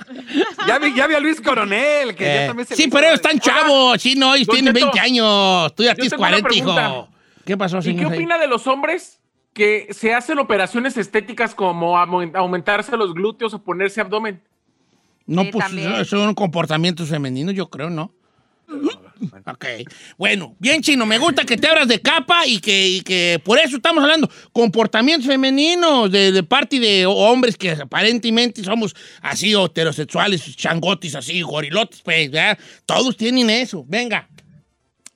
ya 0.67 0.79
vi, 0.79 0.93
ya 0.95 1.07
vi 1.07 1.15
a 1.15 1.19
Luis 1.19 1.41
Coronel, 1.41 2.15
que 2.15 2.23
ya 2.23 2.43
Eh, 2.43 2.47
también 2.47 2.67
se 2.67 2.75
sí, 2.75 2.87
pero 2.87 3.07
ellos 3.07 3.15
están 3.15 3.39
chavos. 3.39 4.01
Sí, 4.01 4.15
no, 4.15 4.35
ellos 4.35 4.47
tienen 4.47 4.73
Cheto, 4.73 4.85
20 4.87 4.99
años. 4.99 5.75
Tú 5.75 5.83
ya 5.83 5.93
tienes 5.95 6.11
tengo 6.11 6.23
una 6.23 6.39
40, 6.41 6.55
hijo. 6.55 7.09
¿Qué 7.45 7.57
pasó, 7.57 7.79
¿Y 7.83 7.95
qué 7.95 8.05
opina 8.05 8.37
de 8.37 8.47
los 8.47 8.65
hombres 8.67 9.19
que 9.53 9.87
se 9.91 10.13
hacen 10.13 10.39
operaciones 10.39 10.95
estéticas 10.97 11.53
como 11.55 11.97
aumen- 11.97 12.35
aumentarse 12.35 12.95
los 12.97 13.13
glúteos 13.13 13.53
o 13.53 13.63
ponerse 13.63 14.01
abdomen? 14.01 14.41
No, 15.25 15.43
Sí, 15.43 15.49
pues 15.51 15.65
también. 15.65 15.93
eso 15.93 16.17
son 16.17 16.33
comportamientos 16.33 17.09
femeninos, 17.09 17.53
yo 17.53 17.69
creo, 17.69 17.89
¿no? 17.89 18.13
Ok. 19.45 19.65
Bueno, 20.17 20.55
bien 20.57 20.81
chino, 20.81 21.05
me 21.05 21.19
gusta 21.19 21.43
que 21.43 21.55
te 21.55 21.67
abras 21.67 21.87
de 21.87 22.01
capa 22.01 22.47
y 22.47 22.59
que, 22.59 22.87
y 22.87 23.01
que 23.01 23.39
por 23.43 23.59
eso 23.59 23.75
estamos 23.75 24.03
hablando. 24.03 24.27
Comportamientos 24.51 25.27
femeninos 25.27 26.09
de, 26.11 26.31
de 26.31 26.41
parte 26.41 26.79
de 26.79 27.05
hombres 27.05 27.55
que 27.55 27.69
aparentemente 27.71 28.63
somos 28.63 28.95
así 29.21 29.53
heterosexuales, 29.53 30.55
changotis, 30.55 31.13
así, 31.13 31.41
gorilotes, 31.43 32.01
pues, 32.01 32.31
¿verdad? 32.31 32.57
Todos 32.87 33.15
tienen 33.15 33.51
eso. 33.51 33.85
Venga. 33.87 34.27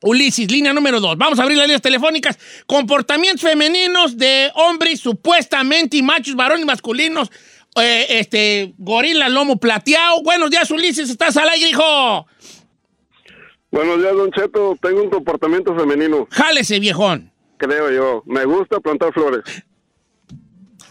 Ulises, 0.10 0.50
línea 0.52 0.72
número 0.72 1.00
dos. 1.00 1.18
Vamos 1.18 1.40
a 1.40 1.44
abrir 1.44 1.57
las 1.57 1.66
líneas 1.66 1.81
telefónicas. 1.81 2.38
Comportamientos 2.68 3.42
femeninos 3.42 4.18
de 4.18 4.52
hombres 4.54 5.00
supuestamente 5.00 5.98
y 5.98 6.04
machos, 6.04 6.36
varones 6.36 6.63
y 6.63 6.66
masculinos. 6.66 7.31
Eh, 7.75 8.06
este, 8.19 8.74
gorila, 8.78 9.28
lomo 9.30 9.57
plateado. 9.57 10.22
Buenos 10.22 10.52
días, 10.52 10.69
Ulises. 10.69 11.10
¿Estás 11.10 11.36
al 11.38 11.50
aire, 11.50 11.69
hijo? 11.69 12.28
Buenos 13.72 13.98
días, 14.00 14.13
Don 14.13 14.31
Cheto. 14.31 14.78
Tengo 14.81 15.02
un 15.02 15.10
comportamiento 15.10 15.75
femenino, 15.75 16.28
Jálese, 16.31 16.80
viejón. 16.80 17.31
creo 17.58 17.92
yo. 17.92 18.24
Me 18.28 18.46
gusta 18.46 18.80
plantar 18.80 19.12
flores. 19.12 19.42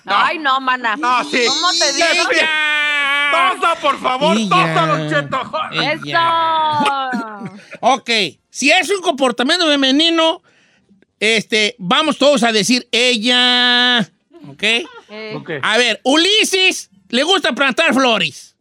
Ay, 0.07 0.39
no, 0.39 0.61
mana. 0.61 0.97
No, 0.97 1.23
sí. 1.25 1.45
¿Cómo 1.47 1.69
te 1.79 1.93
digo? 1.95 2.31
¡Ella! 2.33 2.51
¡Tosa, 3.59 3.75
por 3.81 3.99
favor! 4.01 4.37
¡Tosa, 4.49 4.87
Don 4.87 5.09
Cheto! 5.09 5.41
Eso. 5.73 6.19
Ok, 7.81 8.11
si 8.55 8.71
es 8.71 8.89
un 8.89 9.01
comportamiento 9.01 9.67
femenino, 9.67 10.41
este, 11.19 11.75
vamos 11.77 12.19
todos 12.19 12.45
a 12.45 12.53
decir 12.53 12.87
ella. 12.93 14.09
¿Ok? 14.49 14.63
Eh, 14.63 14.87
Ok. 15.35 15.51
A 15.61 15.77
ver, 15.77 16.01
Ulises 16.05 16.89
le 17.09 17.25
gusta 17.25 17.53
plantar 17.53 17.93
flores. 17.93 18.55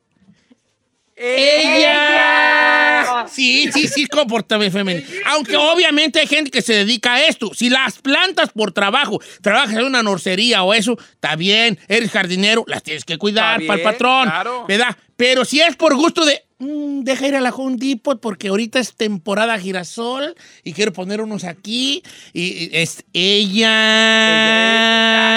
Ella. 1.16 3.28
Sí, 3.28 3.70
sí, 3.72 3.88
sí, 3.88 4.08
comportamiento 4.08 4.76
femenino. 4.76 5.08
Aunque 5.28 5.56
obviamente 5.58 6.20
hay 6.20 6.28
gente 6.28 6.50
que 6.50 6.64
se 6.64 6.74
dedica 6.74 7.14
a 7.14 7.28
esto. 7.28 7.52
Si 7.54 7.70
las 7.70 8.00
plantas 8.00 8.50
por 8.50 8.72
trabajo, 8.72 9.22
trabajas 9.44 9.78
en 9.78 9.86
una 9.86 10.02
norcería 10.02 10.64
o 10.64 10.74
eso, 10.74 10.98
está 11.14 11.36
bien, 11.36 11.78
eres 11.88 12.10
jardinero, 12.10 12.64
las 12.66 12.82
tienes 12.82 13.06
que 13.06 13.20
cuidar 13.20 13.62
para 13.68 13.78
el 13.78 13.84
patrón. 13.84 14.28
claro. 14.28 14.66
¿Verdad? 14.68 14.98
Pero 15.16 15.46
si 15.46 15.62
es 15.62 15.76
por 15.76 15.94
gusto 15.96 16.26
de. 16.26 16.44
"Mm, 16.64 17.04
deja 17.04 17.28
ir 17.28 17.36
a 17.36 17.42
la 17.42 17.50
Home 17.50 17.76
Depot 17.78 18.20
porque 18.20 18.48
ahorita 18.48 18.80
es 18.80 18.96
temporada 18.96 19.60
girasol 19.60 20.36
y 20.64 20.74
quiero 20.74 20.94
poner 20.94 21.22
unos 21.22 21.44
aquí. 21.44 22.04
Y, 22.32 22.42
y 22.42 22.70
es 22.74 23.04
ella. 23.14 23.74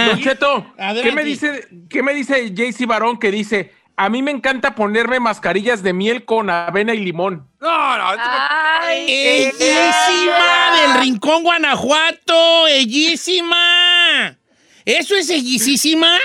Don 0.09 0.21
Cheto, 0.21 0.73
Adelante. 0.79 1.03
¿qué 1.03 1.13
me 1.15 1.25
dice, 1.25 1.69
qué 1.89 2.03
me 2.03 2.15
dice 2.15 2.55
JC 2.55 2.87
Barón 2.87 3.19
que 3.19 3.31
dice, 3.31 3.73
a 3.97 4.09
mí 4.09 4.23
me 4.23 4.31
encanta 4.31 4.75
ponerme 4.75 5.21
mascarillas 5.21 5.83
de 5.83 5.93
miel 5.93 6.25
con 6.25 6.51
avena 6.51 6.95
y 6.95 6.99
limón? 6.99 7.49
No, 7.61 7.99
no, 7.99 8.05
Ay, 8.19 9.07
¡Ellísima 9.09 10.81
del 10.81 11.01
Rincón, 11.01 11.43
Guanajuato! 11.43 12.67
¡Ellísima! 12.69 14.37
¿Eso 14.85 15.17
es 15.17 15.31
ellísima? 15.31 16.17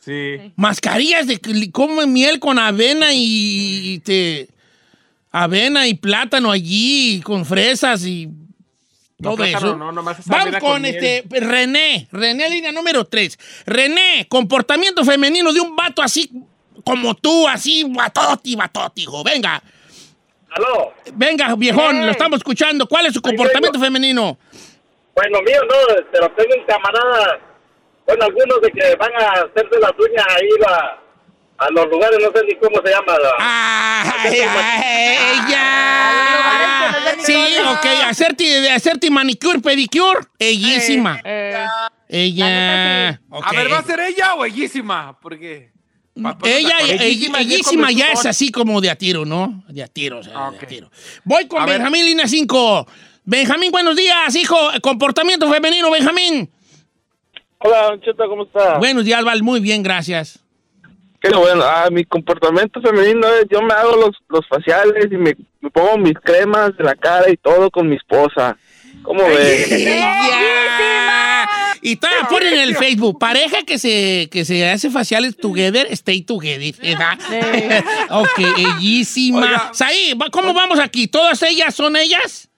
Sí. 0.00 0.52
Mascarillas 0.56 1.26
de 1.26 1.38
come 1.72 2.06
miel 2.06 2.40
con 2.40 2.58
avena 2.58 3.08
y 3.12 4.00
te 4.04 4.48
avena 5.30 5.86
y 5.86 5.94
plátano 5.94 6.50
allí 6.50 7.20
con 7.22 7.44
fresas 7.44 8.04
y 8.04 8.26
No, 9.18 9.30
todo 9.30 9.36
plátano, 9.36 9.66
eso. 9.66 9.76
no, 9.76 9.92
nomás 9.92 10.18
es 10.18 10.26
Vamos 10.26 10.56
con, 10.58 10.84
este 10.86 11.24
René, 11.28 12.08
René 12.10 12.48
línea 12.48 12.72
número 12.72 13.04
3. 13.04 13.38
René, 13.66 14.26
comportamiento 14.28 15.04
femenino 15.04 15.52
de 15.52 15.60
un 15.60 15.76
vato 15.76 16.02
así 16.02 16.30
como 16.84 17.14
tú, 17.14 17.46
así 17.46 17.84
batoti, 17.86 18.56
batoti, 18.56 19.02
hijo. 19.02 19.22
Venga, 19.22 19.62
Aló. 20.50 20.94
venga, 21.12 21.54
viejón, 21.56 22.06
lo 22.06 22.10
estamos 22.10 22.38
escuchando. 22.38 22.86
¿Cuál 22.88 23.06
es 23.06 23.12
su 23.14 23.20
comportamiento 23.20 23.78
femenino? 23.78 24.38
Bueno, 25.14 25.42
mío 25.42 25.60
no, 25.68 25.94
pero 26.10 26.30
tengo 26.32 26.54
un 26.58 26.64
camarada, 26.66 27.38
bueno, 28.06 28.24
algunos 28.24 28.60
de 28.60 28.70
que 28.70 28.96
van 28.96 29.12
a 29.14 29.30
hacerse 29.32 29.78
las 29.80 29.92
uñas 29.98 30.26
ahí 30.28 30.48
a, 30.66 30.98
a 31.64 31.70
los 31.70 31.86
lugares, 31.88 32.18
no 32.20 32.30
sé 32.32 32.44
ni 32.46 32.54
cómo 32.56 32.80
se 32.84 32.90
llama. 32.90 33.18
la- 33.18 33.36
¡Ay, 33.38 34.38
ella! 35.44 37.14
no 37.16 37.24
Sí, 37.24 37.34
ok, 37.68 37.86
hacerte, 38.08 38.70
hacerte 38.70 39.10
manicure, 39.10 39.60
pedicure, 39.60 40.20
ellísima. 40.38 41.20
eh, 41.24 41.66
Ella. 42.08 42.44
La 42.48 42.50
neta, 43.12 43.20
ok. 43.30 43.44
A 43.46 43.52
ver, 43.52 43.72
¿va 43.72 43.78
a 43.78 43.82
ser 43.84 44.00
ella 44.00 44.34
o 44.34 44.40
bellísima? 44.40 45.18
Porque 45.20 45.70
ponnos 46.14 46.38
de 46.40 46.58
Ella, 46.58 46.74
ella- 46.80 47.32
Bellísima, 47.38 47.86
Jacob 47.88 47.98
ya 47.98 48.06
es 48.08 48.26
así 48.26 48.50
como 48.50 48.80
de 48.80 48.90
a 48.90 48.96
tiro, 48.96 49.24
¿no? 49.24 49.62
De 49.68 49.82
a 49.82 49.86
tiro, 49.86 50.18
o 50.18 50.22
sea, 50.22 50.32
Ah, 50.34 50.50
de 50.50 50.58
a 50.58 50.66
tiro. 50.66 50.90
Voy 51.24 51.46
con 51.46 51.62
A 51.62 51.66
ver. 51.66 51.76
Benjamín, 51.76 52.04
línea 52.04 52.26
5. 52.26 52.86
Benjamín, 53.24 53.70
buenos 53.70 53.94
días, 53.96 54.34
hijo. 54.34 54.56
Comportamiento 54.82 55.48
femenino, 55.52 55.90
Benjamín. 55.90 56.50
Hola, 57.62 57.82
Don 57.90 58.00
Cheto, 58.00 58.26
¿cómo 58.28 58.44
está? 58.44 58.78
Buenos 58.78 59.04
días, 59.04 59.22
Val. 59.22 59.42
Muy 59.42 59.60
bien, 59.60 59.82
gracias. 59.82 60.38
Qué 61.20 61.28
bueno. 61.30 61.62
Ah, 61.62 61.88
mi 61.92 62.04
comportamiento 62.04 62.80
femenino 62.80 63.26
es, 63.34 63.44
yo 63.50 63.60
me 63.60 63.74
hago 63.74 63.96
los, 63.96 64.10
los 64.28 64.46
faciales 64.48 65.06
y 65.10 65.16
me, 65.16 65.36
me 65.60 65.70
pongo 65.70 65.98
mis 65.98 66.14
cremas 66.14 66.74
de 66.78 66.84
la 66.84 66.94
cara 66.94 67.28
y 67.30 67.36
todo 67.36 67.70
con 67.70 67.88
mi 67.88 67.96
esposa. 67.96 68.56
¿Cómo 69.02 69.22
ves? 69.26 69.70
Y 71.82 71.96
todavía 71.96 72.28
ponen 72.28 72.54
en 72.54 72.60
el 72.60 72.76
Facebook, 72.76 73.18
pareja 73.18 73.62
que 73.66 73.78
se, 73.78 74.28
que 74.30 74.44
se 74.46 74.68
hace 74.68 74.90
faciales 74.90 75.36
together, 75.36 75.86
stay 75.92 76.22
together. 76.22 76.74
¿verdad? 76.82 77.18
ok, 78.10 78.38
bellísima. 78.56 79.70
Saí, 79.74 80.18
¿cómo 80.30 80.54
vamos 80.54 80.78
aquí? 80.78 81.08
¿Todas 81.08 81.42
ellas 81.42 81.74
son 81.74 81.96
ellas? 81.96 82.48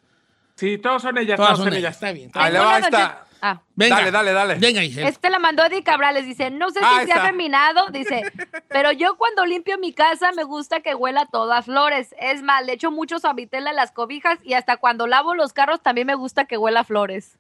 Sí, 0.57 0.79
todos 0.79 1.03
son 1.03 1.19
ellas, 1.19 1.37
Todas 1.37 1.59
son 1.59 1.69
ellas. 1.69 1.79
ellas. 1.79 1.95
Está 1.95 2.13
bien. 2.13 2.27
está 2.29 2.45
Ahí 2.45 2.51
bien. 2.53 2.63
le 2.63 2.69
va 2.69 3.25
Ah. 3.45 3.61
Venga. 3.75 3.97
Dale, 3.97 4.11
dale, 4.13 4.33
dale. 4.33 4.55
Venga, 4.55 4.81
Giselle. 4.83 5.09
Este 5.09 5.29
la 5.29 5.41
mandó 5.41 5.65
Eddie 5.65 5.83
Cabrales, 5.83 6.25
dice, 6.27 6.51
no 6.51 6.71
sé 6.71 6.79
Ah, 6.81 7.01
si 7.01 7.07
sea 7.07 7.17
está. 7.17 7.27
feminado, 7.27 7.87
dice, 7.91 8.23
pero 8.69 8.93
yo 8.93 9.17
cuando 9.17 9.45
limpio 9.45 9.79
mi 9.79 9.93
casa 9.93 10.31
me 10.31 10.45
gusta 10.45 10.79
que 10.81 10.95
huela 10.95 11.27
todo 11.27 11.53
a 11.53 11.61
flores. 11.63 12.15
Es 12.21 12.41
más, 12.43 12.65
le 12.65 12.75
echo 12.75 12.93
mucho 12.93 13.19
suavitel 13.19 13.67
a 13.67 13.73
las 13.73 13.91
cobijas 13.91 14.39
y 14.45 14.55
hasta 14.55 14.77
cuando 14.77 15.09
lavo 15.09 15.35
los 15.35 15.53
carros 15.53 15.83
también 15.83 16.07
me 16.07 16.15
gusta 16.15 16.45
que 16.45 16.57
huela 16.57 16.81
a 16.81 16.85
flores. 16.85 17.37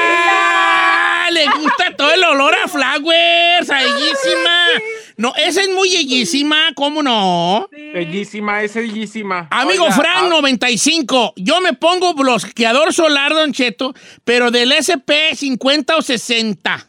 ¡Ella! 0.00 1.30
Le 1.30 1.46
gusta 1.46 1.94
todo 1.96 2.10
el 2.12 2.24
olor 2.24 2.54
a 2.54 2.66
flowers, 2.68 3.68
bellísima. 3.68 4.66
No, 5.20 5.34
esa 5.36 5.60
es 5.60 5.68
muy 5.68 5.90
bellísima, 5.90 6.72
¿cómo 6.74 7.02
no? 7.02 7.68
Bellísima, 7.70 8.62
es 8.62 8.74
bellísima. 8.74 9.48
Amigo 9.50 9.84
Oiga, 9.84 9.94
Frank 9.94 10.22
ah. 10.24 10.28
95, 10.30 11.34
yo 11.36 11.60
me 11.60 11.74
pongo 11.74 12.14
bloqueador 12.14 12.94
solar, 12.94 13.34
Don 13.34 13.52
Cheto, 13.52 13.92
pero 14.24 14.50
del 14.50 14.72
SP 14.72 15.36
50 15.36 15.96
o 15.96 16.00
60. 16.00 16.88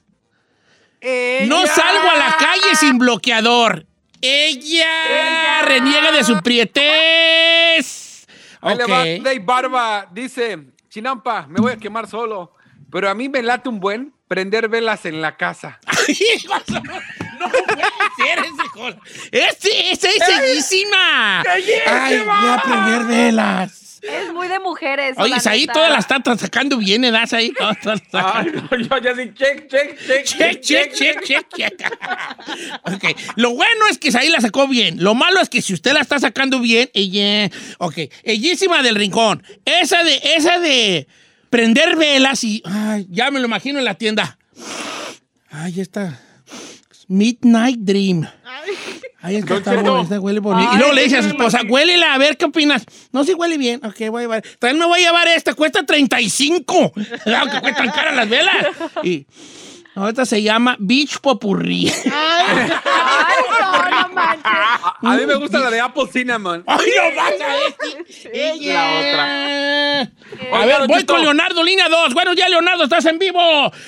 No 1.45 1.67
salgo 1.67 2.09
a 2.09 2.15
la 2.15 2.37
calle 2.39 2.73
sin 2.79 2.97
bloqueador. 2.99 3.85
Ella, 4.21 5.63
reniega 5.63 6.13
de 6.13 6.23
su 6.23 6.41
prietez. 6.41 8.27
Ahí 8.61 8.77
le 8.77 8.85
va 8.85 9.03
Barba. 9.43 10.07
Dice, 10.09 10.57
Chinampa, 10.87 11.47
me 11.49 11.59
voy 11.59 11.73
a 11.73 11.77
quemar 11.77 12.07
solo. 12.07 12.53
Pero 12.89 13.09
a 13.09 13.13
mí 13.13 13.27
me 13.27 13.43
late 13.43 13.67
un 13.67 13.81
buen 13.81 14.13
prender 14.29 14.69
velas 14.69 15.05
en 15.05 15.21
la 15.21 15.35
casa. 15.35 15.81
no 17.47 17.51
puede 17.51 17.83
ser 18.17 18.39
ese 18.39 18.69
joder. 18.73 18.99
Este, 19.31 19.91
esta 19.91 20.09
es 20.09 20.41
bellísima. 20.41 21.41
Ay, 21.41 22.19
voy 22.19 22.49
a 22.49 22.61
prender 22.63 23.03
velas. 23.05 23.81
Es 24.01 24.33
muy 24.33 24.47
de 24.47 24.59
mujeres. 24.59 25.15
Oye, 25.17 25.35
la 25.35 25.51
ahí 25.51 25.67
todas 25.67 25.91
las 25.91 26.09
están 26.09 26.39
sacando 26.39 26.77
bien, 26.77 27.03
¿eh? 27.03 27.11
Das 27.11 27.33
ahí. 27.33 27.53
Todas, 27.53 28.01
Ay, 28.13 28.47
no, 28.51 28.77
yo 28.77 28.97
ya 28.99 29.15
sí, 29.15 29.31
check, 29.35 29.67
check, 29.67 29.97
check, 29.99 30.25
Check, 30.25 30.61
check, 30.61 30.93
check, 30.93 31.23
check, 31.23 31.47
check. 31.55 31.99
ok. 32.83 33.03
Lo 33.35 33.51
bueno 33.51 33.85
es 33.91 33.99
que 33.99 34.09
ahí 34.17 34.29
la 34.29 34.41
sacó 34.41 34.67
bien. 34.67 35.03
Lo 35.03 35.13
malo 35.13 35.39
es 35.39 35.49
que 35.49 35.61
si 35.61 35.73
usted 35.73 35.93
la 35.93 36.01
está 36.01 36.19
sacando 36.19 36.59
bien, 36.59 36.89
ella. 36.95 37.51
Ok. 37.77 37.99
Bellísima 38.25 38.81
del 38.81 38.95
rincón. 38.95 39.43
Esa 39.65 40.03
de, 40.03 40.19
esa 40.35 40.57
de 40.57 41.07
prender 41.51 41.95
velas 41.95 42.43
y. 42.43 42.63
Ay, 42.65 43.05
ya 43.07 43.29
me 43.29 43.39
lo 43.39 43.45
imagino 43.45 43.77
en 43.77 43.85
la 43.85 43.95
tienda. 43.95 44.39
Ay, 45.51 45.79
esta. 45.79 46.19
Midnight 47.11 47.79
Dream. 47.79 48.25
Ay, 49.23 49.35
esta 49.35 49.53
Don 49.53 49.57
está 49.59 50.01
esta 50.01 50.19
huele 50.19 50.39
bonito. 50.39 50.71
y 50.73 50.77
luego 50.77 50.93
le 50.93 51.03
dice 51.03 51.17
a 51.17 51.21
su 51.21 51.27
esposa, 51.27 51.59
huélela, 51.67 52.13
a 52.13 52.17
ver 52.17 52.37
qué 52.37 52.45
opinas. 52.45 52.85
No, 53.11 53.23
sí 53.23 53.33
huele 53.33 53.57
bien. 53.57 53.79
Ok, 53.85 53.97
voy 54.09 54.19
a 54.19 54.23
llevar. 54.23 54.43
También 54.57 54.79
me 54.79 54.85
voy 54.85 55.01
a 55.01 55.07
llevar 55.07 55.27
esta, 55.27 55.53
cuesta 55.53 55.85
35. 55.85 56.91
Claro 57.23 57.51
que 57.51 57.61
cuestan 57.61 57.91
caras 57.91 58.15
las 58.15 58.29
velas. 58.29 58.55
Y 59.03 59.25
no, 59.93 60.07
esta 60.07 60.25
se 60.25 60.41
llama 60.41 60.77
Beach 60.79 61.19
Popurrí. 61.19 61.91
Ay, 62.05 62.69
no, 63.59 63.89
no 63.89 64.09
manches. 64.15 64.51
A, 65.03 65.13
a 65.13 65.17
mí 65.17 65.25
me 65.25 65.35
gusta 65.35 65.59
la 65.59 65.69
de 65.69 65.79
Apple 65.79 66.07
Cinnamon. 66.11 66.63
¡Ay, 66.67 66.91
no 66.95 67.15
vas 67.15 67.41
a 67.41 67.47
ver! 67.47 68.05
Ella. 68.33 69.13
La 69.15 70.01
A 70.01 70.61
Oiga, 70.63 70.79
ver, 70.79 70.87
voy 70.87 71.05
con 71.05 71.21
Leonardo, 71.21 71.63
línea 71.63 71.89
2. 71.89 72.13
Bueno, 72.13 72.33
ya, 72.33 72.47
Leonardo, 72.49 72.83
estás 72.83 73.05
en 73.05 73.17
vivo. 73.19 73.39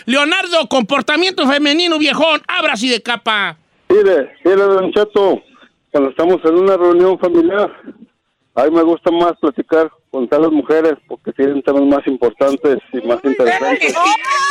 Leonardo, 0.06 0.68
comportamiento 0.68 1.48
femenino, 1.48 2.00
viejón. 2.00 2.42
Abra 2.48 2.74
así 2.74 2.90
de 2.90 3.02
capa. 3.02 3.58
Mire, 3.90 4.36
mire, 4.44 4.58
Don 4.58 4.92
cuando 5.92 6.10
estamos 6.10 6.42
en 6.44 6.56
una 6.56 6.76
reunión 6.76 7.20
familiar, 7.20 7.72
a 8.56 8.64
mí 8.64 8.72
me 8.72 8.82
gusta 8.82 9.12
más 9.12 9.34
platicar 9.40 9.92
con 10.14 10.28
las 10.30 10.52
mujeres 10.52 10.94
porque 11.08 11.32
tienen 11.32 11.64
temas 11.64 11.82
más 11.84 12.06
importantes 12.06 12.78
y 12.94 12.98
más 13.08 13.18
interesantes. 13.24 13.96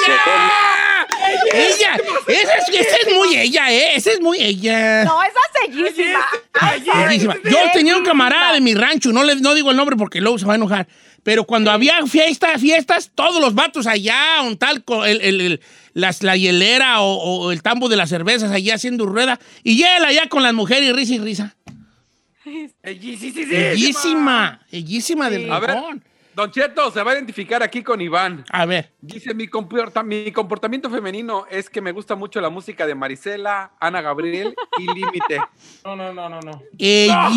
¡Ella! 0.04 1.06
¡Ella! 1.52 1.96
Esa 2.26 2.54
es, 2.56 2.68
esa 2.68 2.96
es 3.06 3.14
muy 3.14 3.36
ella, 3.36 3.72
¿eh? 3.72 3.94
Esa 3.94 4.10
es 4.10 4.20
muy 4.20 4.38
ella. 4.42 5.04
No, 5.04 5.22
esa 5.22 5.38
es 5.64 5.76
bellísima. 5.76 6.20
Bellísima. 7.06 7.36
Yo 7.44 7.58
tenía 7.72 7.96
un 7.96 8.04
camarada 8.04 8.54
de 8.54 8.60
mi 8.60 8.74
rancho, 8.74 9.12
no, 9.12 9.22
le, 9.22 9.36
no 9.36 9.54
digo 9.54 9.70
el 9.70 9.76
nombre 9.76 9.96
porque 9.96 10.20
luego 10.20 10.36
se 10.36 10.46
va 10.46 10.54
a 10.54 10.56
enojar, 10.56 10.88
pero 11.22 11.44
cuando 11.44 11.70
había 11.70 12.04
fiestas, 12.06 12.60
fiestas, 12.60 13.12
todos 13.14 13.40
los 13.40 13.54
vatos 13.54 13.86
allá, 13.86 14.42
un 14.42 14.56
tal, 14.58 14.82
co- 14.82 15.04
el, 15.04 15.20
el- 15.20 15.40
el- 15.40 15.60
las, 15.94 16.24
la 16.24 16.36
hielera 16.36 17.02
o, 17.02 17.14
o 17.18 17.52
el 17.52 17.62
tambo 17.62 17.88
de 17.88 17.96
las 17.96 18.08
cervezas 18.08 18.50
allá 18.50 18.74
haciendo 18.74 19.06
rueda, 19.06 19.38
y 19.62 19.82
él 19.84 20.04
allá 20.04 20.28
con 20.28 20.42
las 20.42 20.54
mujeres 20.54 20.88
y 20.88 20.92
risa 20.92 21.14
y 21.14 21.18
risa. 21.18 21.54
Bellísima, 22.82 24.60
bellísima 24.70 25.30
del 25.30 25.50
A 25.52 25.58
ver. 25.60 25.76
Don 26.34 26.50
Cheto 26.50 26.90
se 26.90 27.02
va 27.02 27.10
a 27.10 27.14
identificar 27.14 27.62
aquí 27.62 27.82
con 27.82 28.00
Iván. 28.00 28.44
A 28.50 28.64
ver. 28.64 28.90
Dice, 29.02 29.34
mi, 29.34 29.48
comporta- 29.48 30.02
mi 30.02 30.32
comportamiento 30.32 30.88
femenino 30.88 31.44
es 31.50 31.68
que 31.68 31.82
me 31.82 31.92
gusta 31.92 32.14
mucho 32.14 32.40
la 32.40 32.48
música 32.48 32.86
de 32.86 32.94
Marisela, 32.94 33.72
Ana 33.78 34.00
Gabriel 34.00 34.54
y 34.78 34.86
Límite. 34.86 35.40
No, 35.84 35.96
no, 35.96 36.14
no, 36.14 36.28
no, 36.28 36.40
no. 36.40 36.62
Ella. 36.78 37.28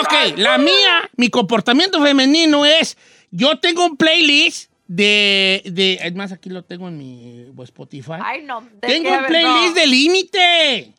ok, 0.00 0.38
la 0.38 0.58
mía, 0.58 1.10
mi 1.16 1.28
comportamiento 1.28 2.00
femenino 2.00 2.64
es, 2.64 2.96
yo 3.30 3.58
tengo 3.58 3.84
un 3.86 3.96
playlist 3.96 4.70
de, 4.86 5.62
de, 5.64 5.94
es 5.94 6.14
más, 6.14 6.30
aquí 6.30 6.50
lo 6.50 6.62
tengo 6.62 6.86
en 6.88 6.98
mi 6.98 7.46
Spotify. 7.64 8.18
Ay, 8.22 8.44
no. 8.44 8.60
¿de 8.60 8.86
tengo 8.86 9.10
un 9.10 9.24
playlist 9.24 9.74
no. 9.74 9.80
de 9.80 9.86
límite. 9.86 10.94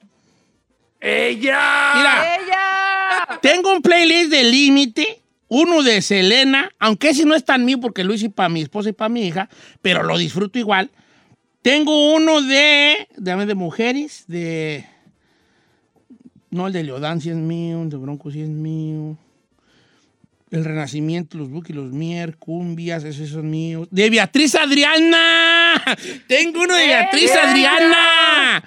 ¡Ella! 1.03 1.91
Mira, 1.95 2.35
¡Ella! 2.37 3.39
tengo 3.41 3.73
un 3.73 3.81
playlist 3.81 4.31
de 4.31 4.43
límite, 4.45 5.21
uno 5.49 5.83
de 5.83 6.01
Selena, 6.01 6.71
aunque 6.79 7.09
ese 7.09 7.25
no 7.25 7.35
es 7.35 7.43
tan 7.43 7.65
mío 7.65 7.77
porque 7.81 8.05
lo 8.05 8.13
hice 8.13 8.29
para 8.29 8.47
mi 8.47 8.61
esposa 8.61 8.89
y 8.89 8.93
para 8.93 9.09
mi 9.09 9.27
hija, 9.27 9.49
pero 9.81 10.03
lo 10.03 10.17
disfruto 10.17 10.59
igual. 10.59 10.89
Tengo 11.61 12.13
uno 12.15 12.41
de, 12.41 13.09
de, 13.17 13.45
de 13.45 13.55
mujeres, 13.55 14.23
de... 14.27 14.85
No, 16.51 16.67
el 16.67 16.73
de 16.73 16.83
Leodán 16.83 17.19
sí 17.19 17.29
es 17.29 17.35
mío, 17.35 17.81
el 17.81 17.89
de 17.89 17.97
Bronco 17.97 18.31
sí 18.31 18.41
es 18.41 18.49
mío. 18.49 19.17
El 20.51 20.63
Renacimiento, 20.63 21.37
los 21.37 21.49
Buki, 21.49 21.73
los 21.73 21.91
Mier, 21.91 22.37
Cumbias, 22.37 23.03
esos 23.03 23.29
son 23.29 23.49
míos. 23.49 23.89
De 23.91 24.09
Beatriz 24.09 24.55
Adriana. 24.55 25.83
Tengo 26.27 26.61
uno 26.61 26.75
de 26.75 26.85
Beatriz 26.85 27.31
¡Ella! 27.31 27.49
Adriana. 27.49 28.63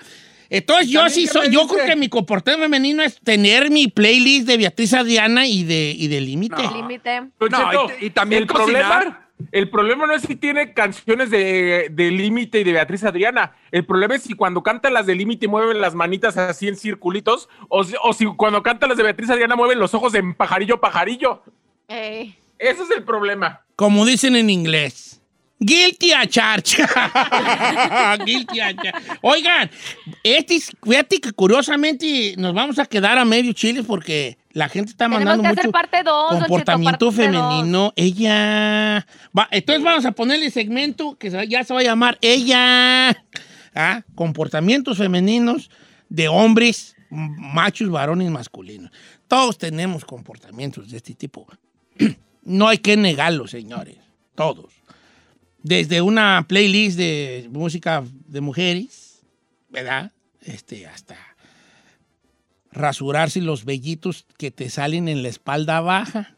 Entonces 0.51 0.89
yo 0.89 1.09
sí 1.09 1.27
soy, 1.27 1.51
yo 1.51 1.67
creo 1.67 1.87
que 1.87 1.97
mi 1.97 2.09
comportamiento 2.09 2.65
femenino 2.65 3.03
es 3.03 3.19
tener 3.21 3.71
mi 3.71 3.89
playlist 3.89 4.47
de 4.47 4.57
Beatriz 4.57 4.93
Adriana 4.95 5.47
y 5.47 5.65
de, 5.65 5.95
y 5.97 6.09
de 6.09 6.21
Límite. 6.21 6.63
Límite. 6.75 7.23
Don 7.39 7.51
No, 7.51 7.59
Cheto, 7.71 7.87
y- 8.01 8.07
y 8.07 8.11
también 8.11 8.43
el 8.43 8.49
cocinar. 8.49 8.83
problema, 9.03 9.29
el 9.53 9.69
problema 9.71 10.07
no 10.07 10.15
es 10.15 10.23
si 10.23 10.37
tiene 10.37 10.73
canciones 10.73 11.31
de, 11.31 11.89
de 11.91 12.11
Límite 12.11 12.61
y 12.61 12.65
de 12.65 12.73
Beatriz 12.73 13.05
Adriana. 13.05 13.55
El 13.71 13.85
problema 13.85 14.15
es 14.15 14.23
si 14.23 14.35
cuando 14.35 14.63
canta 14.63 14.89
las 14.89 15.05
de 15.07 15.15
Límite 15.15 15.47
mueven 15.49 15.81
las 15.81 15.95
manitas 15.95 16.37
así 16.37 16.69
en 16.69 16.77
circulitos 16.77 17.49
o, 17.69 17.85
si- 17.85 17.97
o 18.03 18.13
si 18.13 18.25
cuando 18.37 18.63
canta 18.63 18.87
las 18.87 18.97
de 18.97 19.03
Beatriz 19.03 19.29
Adriana 19.31 19.57
mueven 19.57 19.79
los 19.79 19.93
ojos 19.95 20.15
en 20.15 20.33
pajarillo, 20.35 20.81
pajarillo. 20.81 21.43
Ey. 21.89 22.35
Ese 22.59 22.83
es 22.85 22.91
el 22.97 23.03
problema. 23.05 23.63
Como 23.77 24.07
dicen 24.07 24.37
en 24.37 24.49
inglés. 24.49 25.21
Guilty 25.59 26.13
a 26.13 26.27
charge. 26.27 26.77
Guilty 28.27 28.61
a 28.61 28.75
charge. 28.75 29.19
Oigan, 29.23 29.71
este, 30.23 30.57
es- 30.57 30.71
fíjate 30.83 31.21
que 31.21 31.33
curiosamente 31.33 32.35
nos 32.37 32.53
vamos 32.55 32.79
a 32.79 32.87
quedar 32.87 33.19
a 33.19 33.25
medio 33.25 33.53
chile 33.53 33.83
porque 33.83 34.37
la 34.53 34.69
gente 34.69 34.91
está 34.91 35.09
mandando 35.09 35.43
que 35.43 35.49
mucho 35.49 35.61
hacer 35.61 35.71
parte 35.71 36.03
2, 36.03 36.39
comportamiento 36.41 37.11
femenino. 37.13 37.93
Ella. 37.97 39.07
Va, 39.37 39.49
entonces 39.51 39.83
vamos 39.83 40.05
a 40.05 40.13
ponerle 40.13 40.51
segmento 40.51 41.17
que 41.17 41.31
ya 41.49 41.65
se 41.65 41.73
va 41.75 41.81
a 41.81 41.85
llamar 41.85 42.19
Ella. 42.21 43.17
¿Ah? 43.75 44.03
Comportamientos 44.15 44.99
femeninos 44.99 45.71
de 46.09 46.29
hombres, 46.29 46.97
machos, 47.11 47.91
varones, 47.91 48.31
masculinos. 48.31 48.91
Todos 49.29 49.59
tenemos 49.59 50.05
comportamientos 50.05 50.91
de 50.91 50.97
este 50.99 51.15
tipo. 51.15 51.47
No 52.49 52.69
hay 52.69 52.79
que 52.79 52.97
negarlo, 52.97 53.49
señores. 53.49 53.97
Todos. 54.37 54.73
Desde 55.69 56.01
una 56.01 56.45
playlist 56.49 56.97
de 56.97 57.49
música 57.51 58.05
de 58.29 58.41
mujeres 58.41 59.21
¿verdad? 59.69 60.13
Este, 60.43 60.87
hasta 60.87 61.17
rasurarse 62.71 63.41
los 63.41 63.65
vellitos 63.65 64.27
que 64.39 64.53
te 64.53 64.71
salen 64.71 65.09
en 65.09 65.23
la 65.25 65.29
espalda 65.29 65.81
baja. 65.81 66.37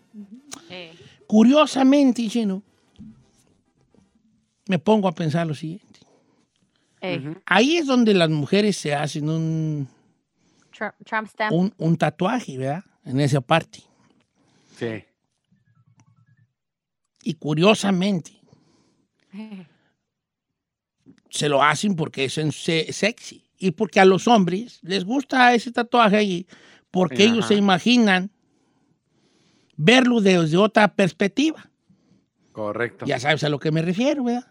Eh, 0.70 0.92
Curiosamente, 1.26 2.26
Chino, 2.28 2.62
me 4.66 4.78
pongo 4.78 5.08
a 5.08 5.14
pensar 5.14 5.46
lo 5.46 5.54
siguiente. 5.54 6.00
eh, 7.02 7.34
Ahí 7.44 7.76
es 7.76 7.86
donde 7.86 8.14
las 8.14 8.30
mujeres 8.30 8.78
se 8.78 8.94
hacen 8.94 9.28
un, 9.28 9.88
Trump, 10.74 10.94
Trump 11.04 11.28
stamp. 11.28 11.52
un, 11.52 11.74
un 11.76 11.96
tatuaje, 11.98 12.56
¿verdad? 12.56 12.84
En 13.04 13.20
esa 13.20 13.42
parte. 13.42 13.80
Sí. 14.78 15.04
Y 17.22 17.34
curiosamente, 17.34 18.37
se 21.30 21.48
lo 21.48 21.62
hacen 21.62 21.94
porque 21.94 22.24
es 22.24 22.34
sexy. 22.96 23.44
Y 23.60 23.72
porque 23.72 23.98
a 23.98 24.04
los 24.04 24.28
hombres 24.28 24.78
les 24.82 25.04
gusta 25.04 25.52
ese 25.52 25.72
tatuaje 25.72 26.16
allí, 26.16 26.46
porque 26.90 27.24
Ajá. 27.24 27.32
ellos 27.32 27.46
se 27.46 27.54
imaginan 27.54 28.30
verlo 29.76 30.20
desde 30.20 30.56
otra 30.56 30.94
perspectiva. 30.94 31.68
Correcto. 32.52 33.04
Ya 33.06 33.18
sabes 33.18 33.42
a 33.42 33.48
lo 33.48 33.58
que 33.58 33.72
me 33.72 33.82
refiero, 33.82 34.24
¿verdad? 34.24 34.46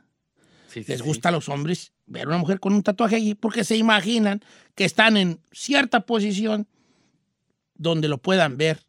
Sí, 0.68 0.84
sí, 0.84 0.92
Les 0.92 1.00
sí. 1.00 1.06
gusta 1.06 1.30
a 1.30 1.32
los 1.32 1.48
hombres 1.48 1.94
ver 2.06 2.26
a 2.26 2.28
una 2.28 2.38
mujer 2.38 2.60
con 2.60 2.74
un 2.74 2.84
tatuaje 2.84 3.16
allí 3.16 3.34
porque 3.34 3.64
se 3.64 3.78
imaginan 3.78 4.42
que 4.76 4.84
están 4.84 5.16
en 5.16 5.40
cierta 5.54 6.02
posición 6.02 6.68
donde 7.76 8.10
lo 8.10 8.18
puedan 8.18 8.58
ver. 8.58 8.86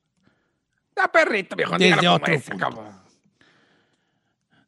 La 0.97 1.13
perrita, 1.13 1.55
viejo. 1.55 1.79
Desde 1.79 2.09
otro. 2.09 2.35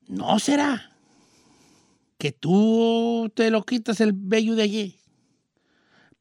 ¿No 0.07 0.39
será 0.39 0.90
que 2.21 2.33
tú 2.33 3.33
te 3.35 3.51
lo 3.51 3.65
quitas 3.65 4.01
el 4.01 4.13
vello 4.15 4.55
de 4.55 4.63
allí 4.63 5.01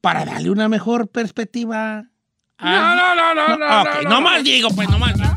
para 0.00 0.24
darle 0.24 0.50
una 0.50 0.66
mejor 0.68 1.08
perspectiva? 1.08 2.06
a- 2.58 2.70
No, 2.80 2.96
no, 2.96 3.14
no, 3.14 3.34
no, 3.34 3.48
no. 3.58 3.84
No, 3.84 4.02
no 4.02 4.08
no. 4.10 4.20
más 4.22 4.42
digo, 4.42 4.70
pues, 4.74 4.88
no 4.88 4.98
más 4.98 5.14
digo. 5.14 5.29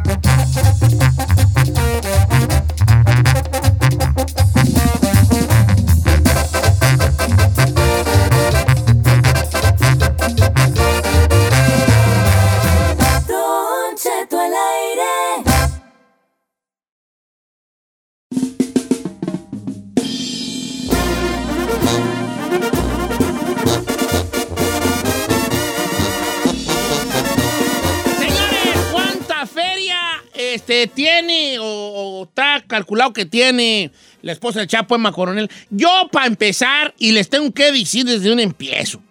Este, 30.82 30.96
tiene 30.96 31.60
o, 31.60 31.64
o 31.66 32.24
está 32.24 32.64
calculado 32.66 33.14
que 33.14 33.26
tiene 33.26 33.92
la 34.22 34.32
esposa 34.32 34.60
del 34.60 34.68
Chapo 34.68 34.96
Emma 34.96 35.12
Coronel? 35.12 35.50
Yo, 35.70 36.10
para 36.12 36.26
empezar, 36.28 36.94
y 36.98 37.12
les 37.12 37.30
tengo 37.30 37.54
que 37.54 37.72
decir 37.72 38.06
desde 38.06 38.32
un 38.32 38.40
empiezo, 38.40 39.02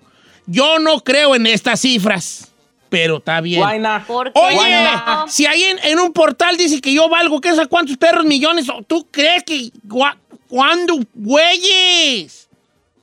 yo 0.47 0.79
no 0.79 1.01
creo 1.03 1.35
en 1.37 1.47
estas 1.47 1.81
cifras, 1.81 2.53
pero 2.89 3.19
está 3.19 3.41
bien. 3.41 3.63
¿Por 4.07 4.33
qué 4.33 4.39
Oye, 4.41 4.85
no? 4.85 5.29
si 5.29 5.47
ahí 5.47 5.63
en, 5.65 5.79
en 5.85 5.99
un 6.01 6.13
portal 6.13 6.57
dice 6.57 6.81
que 6.81 6.93
yo 6.93 7.09
valgo, 7.09 7.41
¿qué 7.41 7.55
sé 7.55 7.67
cuántos 7.67 7.97
perros 7.97 8.25
millones? 8.25 8.67
¿Tú 8.87 9.07
crees 9.11 9.43
que 9.45 9.71
gua- 9.87 10.17
cuándo, 10.49 10.99
güeyes? 11.15 12.49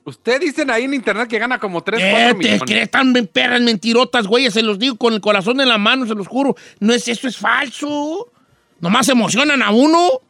Usted 0.04 0.40
dicen 0.40 0.70
ahí 0.70 0.84
en 0.84 0.94
internet 0.94 1.28
que 1.28 1.38
gana 1.38 1.58
como 1.58 1.82
3, 1.82 2.00
¿Qué 2.00 2.10
4 2.10 2.28
te 2.30 2.34
millones. 2.38 2.62
crees 2.66 2.90
tan 2.90 3.12
perras 3.32 3.60
mentirotas, 3.60 4.26
güeyes? 4.26 4.54
Se 4.54 4.62
los 4.62 4.78
digo 4.78 4.96
con 4.96 5.12
el 5.14 5.20
corazón 5.20 5.60
en 5.60 5.68
la 5.68 5.78
mano, 5.78 6.06
se 6.06 6.14
los 6.14 6.26
juro. 6.26 6.56
No 6.80 6.92
es 6.94 7.06
eso, 7.06 7.28
es 7.28 7.36
falso. 7.36 8.30
Nomás 8.80 9.08
emocionan 9.08 9.62
a 9.62 9.70
uno. 9.70 10.20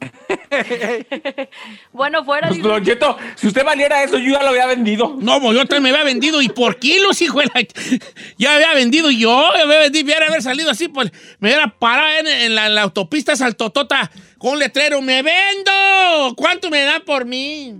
Bueno, 1.92 2.24
fuera 2.24 2.48
Pues, 2.48 2.62
Don 2.62 2.82
Cheto, 2.82 3.18
si 3.34 3.48
usted 3.48 3.64
valiera 3.64 4.02
eso, 4.02 4.16
yo 4.18 4.32
ya 4.32 4.42
lo 4.42 4.48
había 4.48 4.66
vendido. 4.66 5.16
No, 5.18 5.40
pues 5.40 5.56
yo 5.56 5.66
también 5.66 5.82
me 5.82 5.90
había 5.90 6.04
vendido 6.04 6.40
y 6.40 6.48
por 6.48 6.78
kilos, 6.78 7.20
hijo 7.20 7.40
de 7.40 7.46
la... 7.46 8.00
Ya 8.38 8.54
había 8.54 8.72
vendido 8.74 9.10
yo, 9.10 9.52
ya 9.54 9.62
había 9.62 9.80
vendido, 9.80 10.04
hubiera 10.06 10.26
haber 10.26 10.42
salido 10.42 10.70
así, 10.70 10.88
pues 10.88 11.12
me 11.38 11.48
hubiera 11.48 11.68
parado 11.68 12.20
en, 12.20 12.26
en 12.26 12.54
la, 12.54 12.66
en 12.66 12.74
la 12.74 12.82
autopista 12.82 13.36
Saltotota 13.36 14.10
con 14.38 14.52
un 14.52 14.58
letrero, 14.58 15.02
¡me 15.02 15.22
vendo! 15.22 16.34
¿Cuánto 16.36 16.70
me 16.70 16.80
da 16.82 17.00
por 17.00 17.26
mí? 17.26 17.74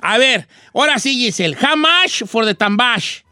A 0.00 0.18
ver, 0.18 0.46
ahora 0.72 0.98
sí, 0.98 1.14
Giselle, 1.14 1.56
how 1.56 1.76
much 1.76 2.24
for 2.26 2.44
the 2.44 2.54
tambash? 2.54 3.22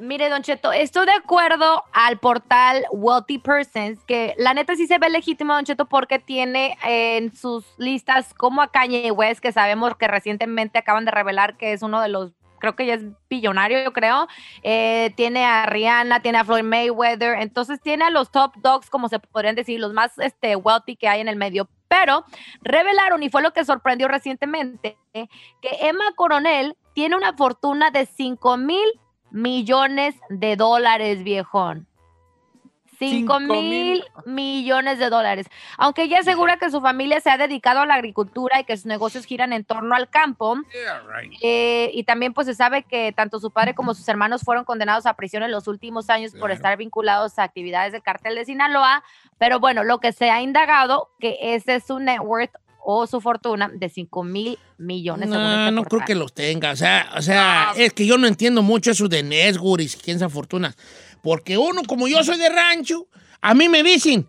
Mire, 0.00 0.30
Don 0.30 0.40
Cheto, 0.40 0.72
estoy 0.72 1.04
de 1.04 1.12
acuerdo 1.12 1.84
al 1.92 2.18
portal 2.18 2.86
Wealthy 2.90 3.36
Persons, 3.36 4.02
que 4.06 4.34
la 4.38 4.54
neta 4.54 4.74
sí 4.74 4.86
se 4.86 4.96
ve 4.96 5.10
legítimo, 5.10 5.52
Don 5.52 5.66
Cheto, 5.66 5.84
porque 5.84 6.18
tiene 6.18 6.78
en 6.82 7.36
sus 7.36 7.66
listas 7.76 8.32
como 8.32 8.62
a 8.62 8.68
Kanye 8.68 9.10
West, 9.10 9.40
que 9.40 9.52
sabemos 9.52 9.94
que 9.96 10.08
recientemente 10.08 10.78
acaban 10.78 11.04
de 11.04 11.10
revelar 11.10 11.58
que 11.58 11.74
es 11.74 11.82
uno 11.82 12.00
de 12.00 12.08
los, 12.08 12.32
creo 12.60 12.74
que 12.76 12.86
ya 12.86 12.94
es 12.94 13.02
billonario, 13.28 13.84
yo 13.84 13.92
creo. 13.92 14.26
Eh, 14.62 15.12
tiene 15.16 15.44
a 15.44 15.66
Rihanna, 15.66 16.22
tiene 16.22 16.38
a 16.38 16.44
Floyd 16.46 16.64
Mayweather, 16.64 17.38
entonces 17.38 17.78
tiene 17.78 18.06
a 18.06 18.10
los 18.10 18.30
top 18.30 18.54
dogs, 18.56 18.88
como 18.88 19.10
se 19.10 19.18
podrían 19.18 19.54
decir, 19.54 19.80
los 19.80 19.92
más 19.92 20.18
este, 20.18 20.56
wealthy 20.56 20.96
que 20.96 21.08
hay 21.08 21.20
en 21.20 21.28
el 21.28 21.36
medio. 21.36 21.68
Pero 21.88 22.24
revelaron, 22.62 23.22
y 23.22 23.28
fue 23.28 23.42
lo 23.42 23.52
que 23.52 23.66
sorprendió 23.66 24.08
recientemente, 24.08 24.96
que 25.12 25.70
Emma 25.82 26.04
Coronel 26.16 26.74
tiene 26.94 27.16
una 27.16 27.34
fortuna 27.34 27.90
de 27.90 28.06
5 28.06 28.56
mil 28.56 28.88
millones 29.30 30.14
de 30.28 30.56
dólares, 30.56 31.22
viejón. 31.24 31.86
5 32.98 33.10
Cinco 33.16 33.40
mil 33.40 33.70
mil. 33.70 34.04
millones 34.26 34.98
de 34.98 35.08
dólares. 35.08 35.46
Aunque 35.78 36.02
ella 36.02 36.18
asegura 36.18 36.58
que 36.58 36.70
su 36.70 36.82
familia 36.82 37.18
se 37.20 37.30
ha 37.30 37.38
dedicado 37.38 37.80
a 37.80 37.86
la 37.86 37.94
agricultura 37.94 38.60
y 38.60 38.64
que 38.64 38.76
sus 38.76 38.84
negocios 38.84 39.24
giran 39.24 39.54
en 39.54 39.64
torno 39.64 39.94
al 39.94 40.10
campo. 40.10 40.56
eh, 41.40 41.90
y 41.94 42.04
también 42.04 42.34
pues 42.34 42.46
se 42.46 42.54
sabe 42.54 42.82
que 42.82 43.12
tanto 43.12 43.40
su 43.40 43.50
padre 43.52 43.74
como 43.74 43.94
sus 43.94 44.06
hermanos 44.06 44.42
fueron 44.42 44.66
condenados 44.66 45.06
a 45.06 45.14
prisión 45.14 45.42
en 45.42 45.50
los 45.50 45.66
últimos 45.66 46.10
años 46.10 46.34
por 46.34 46.50
estar 46.50 46.76
vinculados 46.76 47.38
a 47.38 47.44
actividades 47.44 47.92
del 47.92 48.02
cartel 48.02 48.34
de 48.34 48.44
Sinaloa. 48.44 49.02
Pero 49.38 49.60
bueno, 49.60 49.82
lo 49.82 49.98
que 49.98 50.12
se 50.12 50.30
ha 50.30 50.42
indagado 50.42 51.08
que 51.18 51.38
ese 51.40 51.76
es 51.76 51.86
su 51.86 52.00
net 52.00 52.20
worth 52.20 52.52
o 52.82 53.06
su 53.06 53.20
fortuna 53.20 53.70
de 53.72 53.88
5 53.88 54.24
mil 54.24 54.58
millones. 54.78 55.28
según 55.28 55.44
No, 55.44 55.60
este 55.60 55.72
no 55.72 55.84
creo 55.84 56.04
que 56.04 56.14
los 56.14 56.32
tenga. 56.32 56.72
O 56.72 56.76
sea, 56.76 57.10
o 57.16 57.22
sea 57.22 57.72
es 57.76 57.92
que 57.92 58.06
yo 58.06 58.18
no 58.18 58.26
entiendo 58.26 58.62
mucho 58.62 58.90
eso 58.90 59.08
de 59.08 59.22
Nesguris, 59.22 59.96
quién 59.96 60.18
se 60.18 60.28
fortunas. 60.28 60.76
Porque 61.22 61.58
uno, 61.58 61.82
como 61.86 62.08
yo 62.08 62.22
soy 62.24 62.38
de 62.38 62.48
rancho, 62.48 63.06
a 63.40 63.54
mí 63.54 63.68
me 63.68 63.82
dicen, 63.82 64.26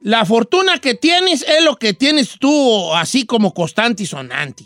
la 0.00 0.24
fortuna 0.24 0.78
que 0.78 0.94
tienes 0.94 1.42
es 1.42 1.64
lo 1.64 1.76
que 1.76 1.94
tienes 1.94 2.38
tú, 2.38 2.92
así 2.94 3.26
como 3.26 3.52
constante 3.54 4.02
y 4.02 4.06
sonante. 4.06 4.64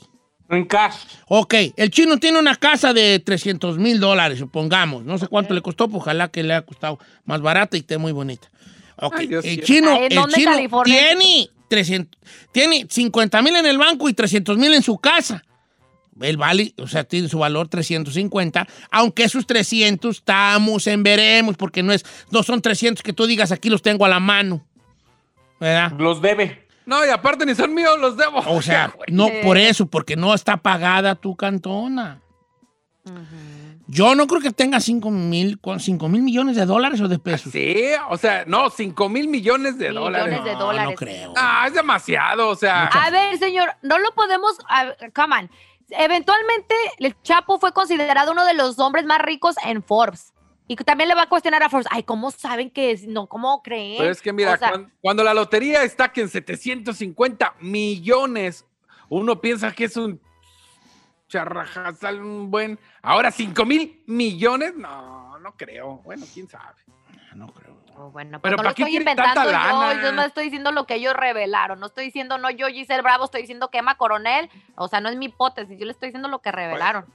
En 0.49 0.67
cash. 0.67 0.97
Ok, 1.29 1.55
el 1.77 1.91
chino 1.91 2.19
tiene 2.19 2.39
una 2.39 2.57
casa 2.57 2.93
de 2.93 3.19
300 3.21 3.79
mil 3.79 3.99
dólares, 3.99 4.39
supongamos. 4.39 5.03
No 5.05 5.17
sé 5.17 5.27
cuánto 5.27 5.55
le 5.55 5.63
costó, 5.63 5.89
pues 5.89 6.03
ojalá 6.03 6.29
que 6.29 6.43
le 6.43 6.53
haya 6.53 6.67
costado 6.67 6.99
más 7.25 7.41
barata 7.41 7.77
y 7.77 7.81
esté 7.81 7.97
muy 7.97 8.13
bonita. 8.13 8.51
Ok, 8.97 9.15
Ay, 9.19 9.31
el 9.33 9.63
chino, 9.63 9.91
Ay, 9.93 10.09
¿en 10.11 10.19
el 10.19 10.27
chino 10.27 10.83
tiene, 10.85 11.49
300, 11.73 12.21
tiene 12.53 12.87
50 12.87 13.41
mil 13.41 13.57
en 13.57 13.65
el 13.65 13.79
banco 13.79 14.07
y 14.07 14.13
300 14.13 14.59
mil 14.59 14.75
en 14.75 14.83
su 14.83 14.99
casa. 14.99 15.43
El 16.21 16.37
vale, 16.37 16.75
o 16.77 16.87
sea, 16.87 17.05
tiene 17.05 17.31
su 17.31 17.39
valor 17.39 17.69
350, 17.69 18.69
aunque 18.91 19.25
esos 19.25 19.47
300 19.47 20.19
estamos 20.19 20.87
en 20.87 21.03
veremos, 21.03 21.57
porque 21.57 21.83
no, 21.83 21.95
es, 21.95 22.05
no 22.31 22.43
son 22.43 22.61
300 22.61 23.03
que 23.03 23.15
tú 23.15 23.25
digas 23.25 23.53
aquí 23.53 23.71
los 23.71 23.81
tengo 23.81 24.05
a 24.05 24.11
la 24.11 24.21
mano. 24.21 24.67
¿Verdad? 25.59 25.93
Los 25.99 26.21
debe. 26.21 26.69
No, 26.85 27.07
y 27.07 27.09
aparte 27.09 27.47
ni 27.47 27.55
son 27.55 27.73
míos, 27.73 27.99
los 27.99 28.19
debo. 28.19 28.41
O 28.49 28.61
sea, 28.61 28.95
no 29.09 29.31
por 29.43 29.57
eso, 29.57 29.87
porque 29.87 30.15
no 30.15 30.35
está 30.35 30.59
pagada 30.59 31.15
tu 31.15 31.37
cantona. 31.37 32.21
Yo 33.95 34.15
no 34.15 34.27
creo 34.27 34.41
que 34.41 34.53
tenga 34.53 34.81
5 34.81 35.11
mil, 35.11 35.61
con 35.61 35.79
5 35.79 36.09
mil 36.09 36.23
millones 36.23 36.57
de 36.57 36.65
dólares 36.65 36.99
o 37.03 37.09
de 37.09 37.19
pesos. 37.19 37.53
Sí, 37.53 37.77
o 38.09 38.17
sea, 38.17 38.45
no, 38.47 38.71
5 38.71 39.09
mil 39.11 39.29
millones 39.29 39.77
de 39.77 39.89
Millones 39.91 40.03
dólares. 40.23 40.45
de 40.45 40.53
No, 40.55 40.59
dólares. 40.61 40.91
no 40.91 40.97
creo. 40.97 41.33
Ah, 41.37 41.65
es 41.67 41.75
demasiado, 41.75 42.49
o 42.49 42.55
sea. 42.57 42.87
A 42.87 43.11
ver, 43.11 43.37
señor, 43.39 43.69
no 43.83 43.99
lo 43.99 44.11
podemos. 44.15 44.57
come 45.15 45.37
on. 45.41 45.51
Eventualmente, 45.91 46.75
el 47.01 47.15
Chapo 47.23 47.59
fue 47.59 47.73
considerado 47.73 48.33
uno 48.33 48.47
de 48.47 48.55
los 48.55 48.79
hombres 48.79 49.05
más 49.05 49.19
ricos 49.21 49.57
en 49.67 49.83
Forbes. 49.83 50.33
Y 50.69 50.77
también 50.77 51.09
le 51.09 51.15
va 51.15 51.23
a 51.25 51.29
cuestionar 51.29 51.63
a 51.63 51.69
Forbes. 51.69 51.87
Ay, 51.91 52.03
¿cómo 52.03 52.31
saben 52.31 52.71
que 52.71 52.93
es? 52.93 53.07
No, 53.07 53.27
¿cómo 53.27 53.63
creen? 53.63 53.97
Pero 53.99 54.11
es 54.11 54.23
que 54.23 54.33
mira, 54.33 54.55
O 54.55 54.57
sea, 54.57 54.71
cuan- 54.71 54.91
cuando, 55.03 55.23
la 55.23 55.35
lotería 55.35 55.83
está 55.83 56.11
que 56.13 56.23
en 56.23 56.31
750 56.31 57.57
millones, 57.61 58.65
uno 59.11 59.39
piensa 59.41 59.71
que 59.73 59.85
es 59.85 59.97
un 59.99 60.19
charrajazal, 61.33 62.21
un 62.21 62.51
buen. 62.51 62.79
Ahora 63.01 63.31
5 63.31 63.65
mil 63.65 64.03
millones, 64.07 64.75
no, 64.77 65.39
no 65.39 65.57
creo. 65.57 66.03
Bueno, 66.05 66.27
quién 66.33 66.47
sabe. 66.47 66.83
No 67.35 67.47
creo. 67.49 67.79
oh, 67.97 68.11
bueno, 68.11 68.39
Pero 68.41 68.43
pero 68.43 68.53
no 68.53 68.57
¿para 68.59 68.69
lo 68.69 68.75
qué 68.75 68.83
estoy 68.83 68.97
inventando 68.99 69.51
yo. 69.51 70.03
Yo 70.03 70.13
no 70.13 70.23
estoy 70.23 70.45
diciendo 70.45 70.71
lo 70.71 70.87
que 70.87 70.97
ellos 70.97 71.15
revelaron. 71.15 71.81
No 71.81 71.87
estoy 71.87 72.05
diciendo, 72.05 72.37
no, 72.37 72.51
yo, 72.51 72.69
Giselle 72.69 73.01
Bravo, 73.01 73.25
estoy 73.25 73.41
diciendo 73.41 73.71
que 73.71 73.79
Emma 73.79 73.97
Coronel. 73.97 74.51
O 74.77 74.89
sea, 74.89 75.01
no 75.01 75.09
es 75.09 75.17
mi 75.17 75.27
hipótesis. 75.27 75.79
Yo 75.79 75.87
le 75.87 75.93
estoy 75.93 76.09
diciendo 76.09 76.29
lo 76.29 76.41
que 76.41 76.53
revelaron. 76.53 77.07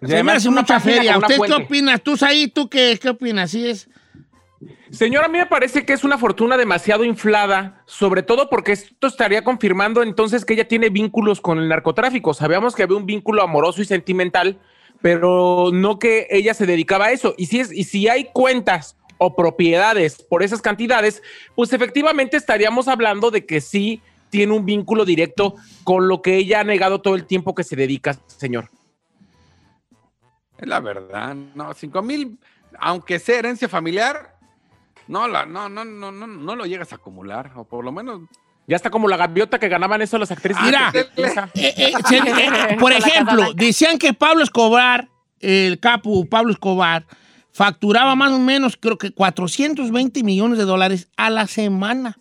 Me 0.00 0.14
además 0.14 0.36
hace 0.36 0.48
una 0.48 0.62
mucha 0.62 0.80
feria. 0.80 1.18
¿Usted 1.18 1.34
qué 1.34 1.36
fuente. 1.36 1.62
opina? 1.62 1.98
¿Tú 1.98 2.16
ahí, 2.22 2.48
tú 2.48 2.70
qué, 2.70 2.98
qué 3.00 3.10
opinas? 3.10 3.50
¿Sí 3.50 3.68
es? 3.68 3.88
Señor, 4.90 5.24
a 5.24 5.28
mí 5.28 5.38
me 5.38 5.46
parece 5.46 5.84
que 5.84 5.92
es 5.92 6.02
una 6.02 6.18
fortuna 6.18 6.56
demasiado 6.56 7.04
inflada, 7.04 7.82
sobre 7.86 8.22
todo 8.22 8.50
porque 8.50 8.72
esto 8.72 9.06
estaría 9.06 9.44
confirmando 9.44 10.02
entonces 10.02 10.44
que 10.44 10.54
ella 10.54 10.66
tiene 10.66 10.88
vínculos 10.88 11.40
con 11.40 11.58
el 11.58 11.68
narcotráfico. 11.68 12.34
Sabíamos 12.34 12.74
que 12.74 12.82
había 12.82 12.96
un 12.96 13.06
vínculo 13.06 13.42
amoroso 13.42 13.82
y 13.82 13.84
sentimental, 13.84 14.58
pero 15.00 15.70
no 15.72 15.98
que 15.98 16.26
ella 16.30 16.54
se 16.54 16.66
dedicaba 16.66 17.06
a 17.06 17.12
eso. 17.12 17.34
Y 17.38 17.46
si, 17.46 17.60
es, 17.60 17.72
y 17.72 17.84
si 17.84 18.08
hay 18.08 18.30
cuentas 18.32 18.96
o 19.18 19.36
propiedades 19.36 20.22
por 20.22 20.42
esas 20.42 20.60
cantidades, 20.60 21.22
pues 21.54 21.72
efectivamente 21.72 22.36
estaríamos 22.36 22.88
hablando 22.88 23.30
de 23.30 23.46
que 23.46 23.60
sí 23.60 24.02
tiene 24.30 24.54
un 24.54 24.64
vínculo 24.64 25.04
directo 25.04 25.54
con 25.84 26.08
lo 26.08 26.20
que 26.20 26.36
ella 26.36 26.60
ha 26.60 26.64
negado 26.64 27.00
todo 27.00 27.14
el 27.14 27.26
tiempo 27.26 27.54
que 27.54 27.64
se 27.64 27.76
dedica, 27.76 28.18
señor. 28.26 28.70
Es 30.58 30.66
la 30.66 30.80
verdad. 30.80 31.34
No, 31.54 31.72
5 31.72 32.02
mil, 32.02 32.38
aunque 32.78 33.18
sea 33.18 33.38
herencia 33.38 33.68
familiar, 33.68 34.37
no, 35.08 35.26
la, 35.28 35.44
no, 35.46 35.68
no, 35.68 35.84
no, 35.84 36.12
no, 36.12 36.26
no 36.26 36.56
lo 36.56 36.66
llegas 36.66 36.92
a 36.92 36.96
acumular. 36.96 37.52
O 37.56 37.64
por 37.64 37.84
lo 37.84 37.90
menos. 37.92 38.22
Ya 38.66 38.76
está 38.76 38.90
como 38.90 39.08
la 39.08 39.16
gaviota 39.16 39.58
que 39.58 39.68
ganaban 39.68 40.02
eso 40.02 40.18
las 40.18 40.30
actrices. 40.30 40.62
Mira, 40.62 40.90
de 40.92 41.04
Televisa. 41.04 41.48
Eh, 41.54 41.74
eh, 41.76 41.92
se- 42.06 42.16
eh, 42.18 42.76
por 42.80 42.92
ejemplo, 42.92 43.52
decían 43.54 43.98
que 43.98 44.12
Pablo 44.12 44.44
Escobar, 44.44 45.08
el 45.40 45.80
capo 45.80 46.26
Pablo 46.26 46.52
Escobar, 46.52 47.06
facturaba 47.52 48.14
más 48.14 48.30
o 48.32 48.38
menos, 48.38 48.76
creo 48.76 48.98
que 48.98 49.10
420 49.10 50.22
millones 50.22 50.58
de 50.58 50.64
dólares 50.64 51.08
a 51.16 51.30
la 51.30 51.46
semana 51.46 52.18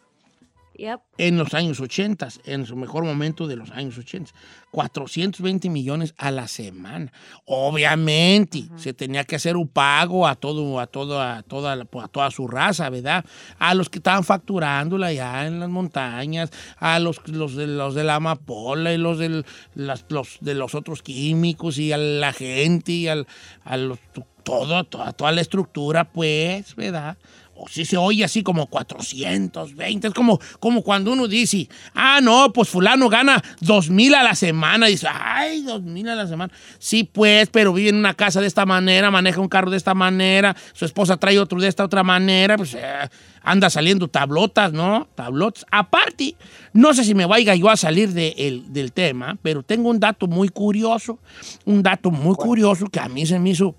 Yep. 0.77 0.99
en 1.17 1.37
los 1.37 1.53
años 1.55 1.79
80, 1.79 2.27
en 2.45 2.65
su 2.67 2.75
mejor 2.75 3.03
momento 3.03 3.47
de 3.47 3.55
los 3.55 3.71
años 3.71 3.97
80. 3.97 4.31
420 4.71 5.69
millones 5.69 6.13
a 6.17 6.29
la 6.29 6.47
semana. 6.47 7.11
Obviamente, 7.45 8.63
se 8.75 8.93
tenía 8.93 9.23
que 9.23 9.35
hacer 9.37 9.55
un 9.57 9.67
pago 9.67 10.27
a 10.27 10.35
todo, 10.35 10.79
a 10.79 10.87
toda, 10.87 11.37
a 11.37 11.43
toda, 11.43 11.73
a 11.73 12.07
toda 12.07 12.31
su 12.31 12.47
raza, 12.47 12.89
¿verdad? 12.89 13.23
A 13.59 13.73
los 13.73 13.89
que 13.89 13.99
estaban 13.99 14.23
facturándola 14.23 15.07
allá 15.07 15.47
en 15.47 15.59
las 15.59 15.69
montañas, 15.69 16.49
a 16.77 16.99
los, 16.99 17.25
los, 17.27 17.55
de, 17.55 17.67
los 17.67 17.95
de 17.95 18.03
la 18.03 18.15
amapola 18.15 18.93
y 18.93 18.97
los, 18.97 19.19
del- 19.19 19.45
las- 19.75 20.05
los 20.09 20.37
de 20.41 20.53
los 20.55 20.75
otros 20.75 21.01
químicos 21.01 21.77
y 21.77 21.91
a 21.91 21.97
la 21.97 22.33
gente 22.33 22.91
y 22.91 23.07
al, 23.07 23.27
a 23.63 23.77
los, 23.77 23.99
todo, 24.43 24.83
toda, 24.85 25.13
toda 25.13 25.31
la 25.31 25.41
estructura, 25.41 26.05
pues, 26.11 26.75
¿verdad? 26.75 27.17
O 27.59 27.67
si 27.67 27.85
se 27.85 27.97
oye 27.97 28.23
así 28.23 28.43
como 28.43 28.67
420, 28.67 30.07
es 30.07 30.13
como, 30.13 30.39
como 30.59 30.81
cuando 30.83 31.11
uno 31.11 31.27
dice, 31.27 31.67
ah, 31.93 32.19
no, 32.21 32.51
pues 32.53 32.69
fulano 32.69 33.09
gana 33.09 33.41
dos 33.59 33.89
mil 33.89 34.13
a 34.15 34.23
la 34.23 34.35
semana. 34.35 34.87
dice, 34.87 35.07
ay, 35.11 35.61
dos 35.63 35.81
mil 35.81 36.07
a 36.09 36.15
la 36.15 36.27
semana. 36.27 36.53
Sí, 36.79 37.03
pues, 37.03 37.49
pero 37.49 37.73
vive 37.73 37.89
en 37.89 37.95
una 37.95 38.13
casa 38.13 38.41
de 38.41 38.47
esta 38.47 38.65
manera, 38.65 39.09
maneja 39.11 39.39
un 39.41 39.47
carro 39.49 39.71
de 39.71 39.77
esta 39.77 39.93
manera, 39.93 40.55
su 40.73 40.85
esposa 40.85 41.17
trae 41.17 41.39
otro 41.39 41.59
de 41.59 41.67
esta 41.67 41.83
otra 41.83 42.03
manera, 42.03 42.57
pues 42.57 42.73
eh, 42.75 43.09
anda 43.41 43.69
saliendo 43.69 44.07
tablotas, 44.07 44.73
¿no? 44.73 45.07
Tablotas. 45.15 45.65
Aparte, 45.71 46.35
no 46.73 46.93
sé 46.93 47.03
si 47.03 47.15
me 47.15 47.25
vaya 47.25 47.55
yo 47.55 47.69
a 47.69 47.77
salir 47.77 48.09
de 48.13 48.35
el- 48.37 48.71
del 48.71 48.91
tema, 48.91 49.37
pero 49.41 49.63
tengo 49.63 49.89
un 49.89 49.99
dato 49.99 50.27
muy 50.27 50.49
curioso, 50.49 51.19
un 51.65 51.81
dato 51.81 52.11
muy 52.11 52.35
curioso 52.35 52.87
que 52.87 52.99
a 52.99 53.07
mí 53.09 53.25
se 53.25 53.39
me 53.39 53.49
hizo 53.51 53.75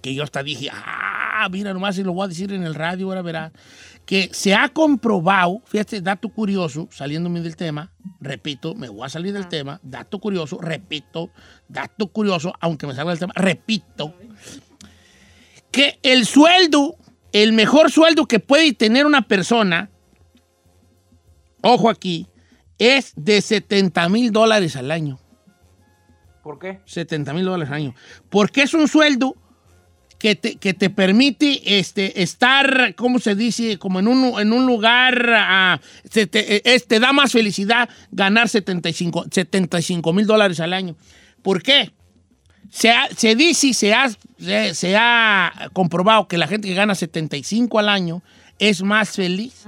que 0.00 0.14
yo 0.14 0.22
hasta 0.22 0.44
dije, 0.44 0.70
ah, 0.72 1.07
mira, 1.48 1.72
nomás 1.72 1.96
si 1.96 2.02
lo 2.02 2.12
voy 2.12 2.24
a 2.24 2.28
decir 2.28 2.52
en 2.52 2.62
el 2.62 2.74
radio, 2.74 3.08
ahora 3.08 3.22
verás, 3.22 3.52
que 4.06 4.30
se 4.32 4.54
ha 4.54 4.70
comprobado, 4.70 5.60
fíjate, 5.66 6.00
dato 6.00 6.30
curioso, 6.30 6.88
saliéndome 6.90 7.40
del 7.42 7.56
tema, 7.56 7.92
repito, 8.20 8.74
me 8.74 8.88
voy 8.88 9.04
a 9.04 9.08
salir 9.10 9.34
del 9.34 9.48
tema, 9.48 9.78
dato 9.82 10.18
curioso, 10.18 10.58
repito, 10.60 11.30
dato 11.68 12.08
curioso, 12.08 12.54
aunque 12.60 12.86
me 12.86 12.94
salga 12.94 13.10
del 13.10 13.18
tema, 13.18 13.34
repito, 13.36 14.14
que 15.70 15.98
el 16.02 16.24
sueldo, 16.24 16.96
el 17.32 17.52
mejor 17.52 17.90
sueldo 17.90 18.26
que 18.26 18.40
puede 18.40 18.72
tener 18.72 19.04
una 19.04 19.22
persona, 19.22 19.90
ojo 21.60 21.90
aquí, 21.90 22.26
es 22.78 23.12
de 23.16 23.42
70 23.42 24.08
mil 24.08 24.32
dólares 24.32 24.74
al 24.76 24.90
año. 24.90 25.18
¿Por 26.42 26.58
qué? 26.58 26.80
70 26.86 27.34
mil 27.34 27.44
dólares 27.44 27.68
al 27.68 27.74
año. 27.74 27.94
Porque 28.30 28.62
es 28.62 28.72
un 28.72 28.88
sueldo 28.88 29.36
que 30.18 30.34
te, 30.34 30.56
que 30.56 30.74
te 30.74 30.90
permite 30.90 31.78
este, 31.78 32.22
estar, 32.22 32.94
¿cómo 32.96 33.18
se 33.20 33.34
dice? 33.36 33.78
Como 33.78 34.00
en 34.00 34.08
un, 34.08 34.40
en 34.40 34.52
un 34.52 34.66
lugar, 34.66 35.30
ah, 35.36 35.80
se 36.10 36.26
te, 36.26 36.56
eh, 36.56 36.62
es- 36.64 36.86
te 36.88 36.98
da 36.98 37.12
más 37.12 37.30
felicidad 37.32 37.88
ganar 38.10 38.48
75 38.48 40.12
mil 40.12 40.26
dólares 40.26 40.58
al 40.60 40.72
año. 40.72 40.96
¿Por 41.42 41.62
qué? 41.62 41.92
Se, 42.70 42.90
ha- 42.90 43.08
se 43.16 43.34
dice 43.36 43.68
y 43.68 43.74
se 43.74 43.94
ha, 43.94 44.08
se, 44.38 44.74
se 44.74 44.96
ha 44.96 45.70
comprobado 45.72 46.26
que 46.28 46.36
la 46.36 46.48
gente 46.48 46.66
que 46.68 46.74
gana 46.74 46.94
75 46.96 47.78
al 47.78 47.88
año 47.88 48.22
es 48.58 48.82
más 48.82 49.10
feliz 49.10 49.64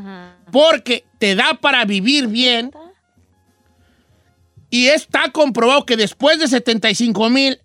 porque 0.51 1.05
te 1.19 1.37
da 1.37 1.55
para 1.55 1.85
vivir 1.85 2.27
bien 2.27 2.73
y 4.69 4.87
está 4.89 5.31
comprobado 5.31 5.87
que 5.87 5.97
después 5.97 6.39
de 6.39 6.49
75 6.49 7.31
mil 7.31 7.59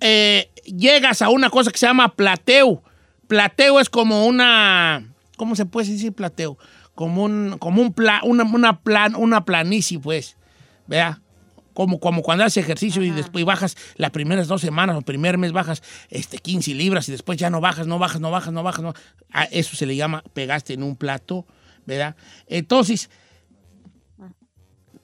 eh, 0.00 0.50
llegas 0.64 1.22
a 1.22 1.28
una 1.30 1.50
cosa 1.50 1.70
que 1.70 1.78
se 1.78 1.86
llama 1.86 2.14
plateo. 2.14 2.82
Plateo 3.28 3.80
es 3.80 3.88
como 3.88 4.26
una, 4.26 5.06
¿cómo 5.36 5.56
se 5.56 5.66
puede 5.66 5.88
decir 5.90 6.12
plateo? 6.12 6.58
Como 6.94 7.24
un, 7.24 7.56
como 7.58 7.82
un 7.82 7.92
pla- 7.92 8.20
una, 8.24 8.44
una 8.44 8.80
plan, 8.80 9.14
una 9.16 9.44
planicie, 9.44 9.98
pues, 9.98 10.36
vea. 10.86 11.20
Como, 11.72 11.98
como 11.98 12.22
cuando 12.22 12.44
haces 12.44 12.62
ejercicio 12.62 13.02
y 13.02 13.10
después 13.10 13.44
bajas 13.44 13.76
las 13.96 14.12
primeras 14.12 14.46
dos 14.46 14.60
semanas 14.60 14.96
o 14.96 15.02
primer 15.02 15.38
mes 15.38 15.50
bajas 15.50 15.82
este, 16.08 16.38
15 16.38 16.72
libras 16.74 17.08
y 17.08 17.12
después 17.12 17.36
ya 17.36 17.50
no 17.50 17.60
bajas, 17.60 17.88
no 17.88 17.98
bajas, 17.98 18.20
no 18.20 18.30
bajas, 18.30 18.52
no 18.52 18.62
bajas. 18.62 18.82
No, 18.84 18.94
a 19.32 19.42
eso 19.44 19.74
se 19.74 19.84
le 19.84 19.96
llama 19.96 20.22
pegaste 20.34 20.74
en 20.74 20.84
un 20.84 20.94
plato, 20.94 21.44
¿verdad? 21.84 22.14
Entonces, 22.46 23.10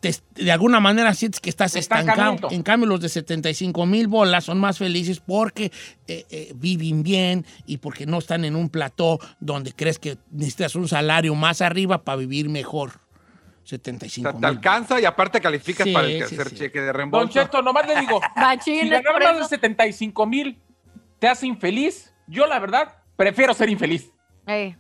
te- 0.01 0.15
de 0.35 0.51
alguna 0.53 0.81
manera 0.81 1.15
sientes 1.15 1.41
que 1.41 1.51
estás 1.51 1.77
estancado. 1.77 2.49
En 2.51 2.63
cambio, 2.63 2.89
los 2.89 3.01
de 3.01 3.09
75 3.09 3.85
mil 3.87 4.09
bolas 4.09 4.45
son 4.45 4.59
más 4.59 4.79
felices 4.79 5.21
porque 5.21 5.71
eh, 6.09 6.25
eh, 6.31 6.53
viven 6.57 7.03
bien 7.03 7.45
y 7.67 7.77
porque 7.79 8.07
no 8.07 8.19
están 8.19 8.45
en 8.45 8.57
un 8.57 8.69
plató 8.71 9.19
donde 9.41 9.73
crees 9.73 9.99
que 9.99 10.17
necesitas 10.31 10.75
un 10.75 10.89
salario 10.89 11.35
más 11.35 11.61
arriba 11.61 12.03
para 12.03 12.17
vivir 12.17 12.49
mejor. 12.49 12.93
O 13.63 13.67
75 13.71 14.25
sea, 14.25 14.33
te 14.33 14.39
mil. 14.39 14.45
alcanza 14.47 15.01
y 15.01 15.05
aparte 15.05 15.41
calificas 15.41 15.87
Sí, 15.87 15.93
para 15.93 16.07
el 16.09 16.19
tercer 16.19 16.49
sí. 16.49 16.57
cheque 16.57 16.81
de 16.81 16.87
Don 16.87 16.95
reembolso. 16.95 17.33
Cheto, 17.33 17.63
nomás 17.63 17.87
le 17.87 18.01
digo, 18.01 18.21
si 18.65 18.89
ganar 18.89 19.03
más 19.23 19.35
de 19.35 19.41
eso. 19.41 19.49
75 19.49 20.27
mil 20.27 20.59
te 21.19 21.29
hace 21.29 21.47
infeliz, 21.47 22.13
yo 22.27 22.47
la 22.47 22.59
verdad 22.59 22.97
prefiero 23.17 23.53
ser 23.55 23.69
infeliz. 23.69 24.11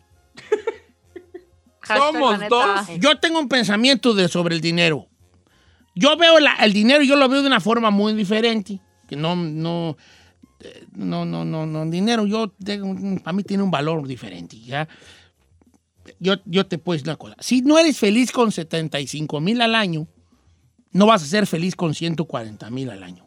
Somos 1.86 2.40
dos. 2.48 2.88
Yo 2.98 3.18
tengo 3.18 3.38
un 3.40 3.48
pensamiento 3.48 4.14
de, 4.14 4.28
sobre 4.28 4.54
el 4.54 4.60
dinero. 4.60 5.06
Yo 5.94 6.16
veo 6.16 6.38
la- 6.40 6.54
el 6.56 6.72
dinero, 6.72 7.02
yo 7.02 7.16
lo 7.16 7.28
veo 7.28 7.40
de 7.42 7.46
una 7.48 7.60
forma 7.60 7.90
muy 7.90 8.14
diferente. 8.14 8.80
Que 9.08 9.16
no, 9.16 9.34
no, 9.36 9.96
no, 10.94 11.24
no, 11.24 11.44
no, 11.44 11.66
no, 11.66 11.86
dinero, 11.90 12.26
yo 12.26 12.52
para 13.22 13.32
mí 13.32 13.42
tiene 13.42 13.62
un 13.62 13.70
valor 13.70 14.06
diferente. 14.06 14.58
¿ya? 14.60 14.88
Yo, 16.18 16.34
yo 16.44 16.66
te 16.66 16.78
puedo 16.78 16.94
decir 16.96 17.08
una 17.08 17.16
cosa. 17.16 17.36
Si 17.40 17.62
no 17.62 17.78
eres 17.78 17.98
feliz 17.98 18.30
con 18.32 18.52
75 18.52 19.40
mil 19.40 19.60
al 19.60 19.74
año, 19.74 20.06
no 20.92 21.06
vas 21.06 21.22
a 21.22 21.26
ser 21.26 21.46
feliz 21.46 21.74
con 21.76 21.94
140 21.94 22.70
mil 22.70 22.90
al 22.90 23.02
año. 23.02 23.26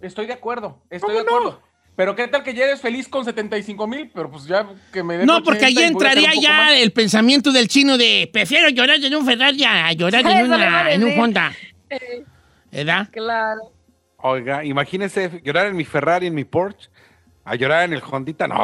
Estoy 0.00 0.26
de 0.26 0.34
acuerdo, 0.34 0.82
estoy 0.90 1.14
de 1.14 1.20
acuerdo. 1.20 1.60
Pero 1.96 2.16
qué 2.16 2.26
tal 2.26 2.42
que 2.42 2.54
ya 2.54 2.64
eres 2.64 2.80
feliz 2.80 3.06
con 3.08 3.24
75 3.24 3.86
mil, 3.86 4.10
pero 4.12 4.28
pues 4.30 4.44
ya 4.46 4.68
que 4.92 5.02
me 5.04 5.16
den 5.16 5.26
No, 5.26 5.42
porque 5.44 5.64
80 5.66 5.80
ahí 5.80 5.86
entraría 5.86 6.30
ya 6.40 6.50
más. 6.56 6.72
el 6.76 6.92
pensamiento 6.92 7.52
del 7.52 7.68
chino 7.68 7.96
de 7.96 8.28
prefiero 8.32 8.68
llorar 8.68 9.02
en 9.02 9.14
un 9.14 9.24
Ferrari 9.24 9.62
a 9.64 9.92
llorar 9.92 10.26
en, 10.26 10.44
una, 10.52 10.90
en 10.92 11.04
un. 11.04 11.18
Honda. 11.20 11.52
¿Verdad? 12.70 13.08
Claro. 13.12 13.60
Oiga, 14.18 14.64
imagínese 14.64 15.40
llorar 15.44 15.66
en 15.66 15.76
mi 15.76 15.84
Ferrari, 15.84 16.26
en 16.28 16.34
mi 16.34 16.44
Porsche, 16.44 16.88
a 17.44 17.54
llorar 17.56 17.84
en 17.84 17.92
el 17.92 18.02
Hondita. 18.02 18.48
No, 18.48 18.56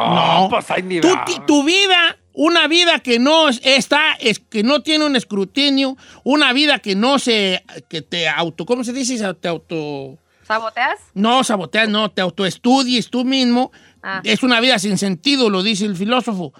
No. 0.43 0.49
pues 0.49 0.69
hay 0.71 0.81
nivel. 0.83 1.13
Tu, 1.25 1.45
tu 1.45 1.63
vida, 1.63 2.17
una 2.33 2.67
vida 2.67 2.99
que 2.99 3.19
no 3.19 3.49
es- 3.49 3.61
está, 3.63 4.13
es, 4.19 4.39
que 4.39 4.63
no 4.63 4.81
tiene 4.81 5.05
un 5.05 5.15
escrutinio, 5.15 5.97
una 6.23 6.51
vida 6.53 6.79
que 6.79 6.95
no 6.95 7.19
se, 7.19 7.63
que 7.89 8.01
te 8.01 8.27
auto, 8.27 8.65
¿cómo 8.65 8.83
se 8.83 8.91
dice? 8.93 9.17
Se 9.17 9.33
Te 9.35 9.47
auto, 9.47 10.17
¿Saboteas? 10.47 10.99
no 11.13 11.43
saboteas, 11.43 11.89
no, 11.89 12.09
te 12.09 12.21
autoestudies 12.21 13.09
tú 13.11 13.23
mismo. 13.23 13.71
Ah. 14.01 14.21
Es 14.23 14.41
una 14.41 14.59
vida 14.61 14.79
sin 14.79 14.97
sentido, 14.97 15.49
lo 15.51 15.61
dice 15.61 15.85
el 15.85 15.95
filósofo. 15.95 16.53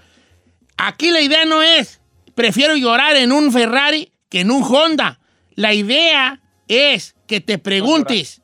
Aquí 0.78 1.10
la 1.10 1.22
idea 1.22 1.46
no 1.46 1.62
es, 1.64 2.02
prefiero 2.36 2.76
llorar 2.76 3.16
en 3.16 3.32
un 3.32 3.52
Ferrari 3.52 4.12
que 4.30 4.42
en 4.42 4.52
un 4.52 4.64
Honda. 4.64 5.20
La 5.56 5.74
idea 5.74 6.40
es 6.72 7.16
que 7.28 7.42
te 7.42 7.58
preguntes, 7.58 8.42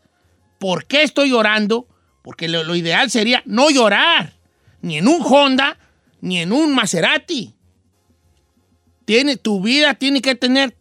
¿por 0.60 0.86
qué 0.86 1.04
estoy 1.04 1.30
llorando? 1.30 1.88
Porque 2.24 2.50
lo, 2.50 2.63
lo 2.63 2.76
ideal 2.76 3.10
sería 3.10 3.42
no 3.46 3.70
llorar, 3.70 4.34
ni 4.82 4.98
en 4.98 5.08
un 5.08 5.22
Honda, 5.22 5.80
ni 6.20 6.40
en 6.40 6.52
un 6.52 6.76
Maserati. 6.76 7.56
Tiene, 9.06 9.38
tu 9.38 9.62
vida 9.62 9.94
tiene 9.94 10.22
que 10.22 10.36
tener 10.36 10.78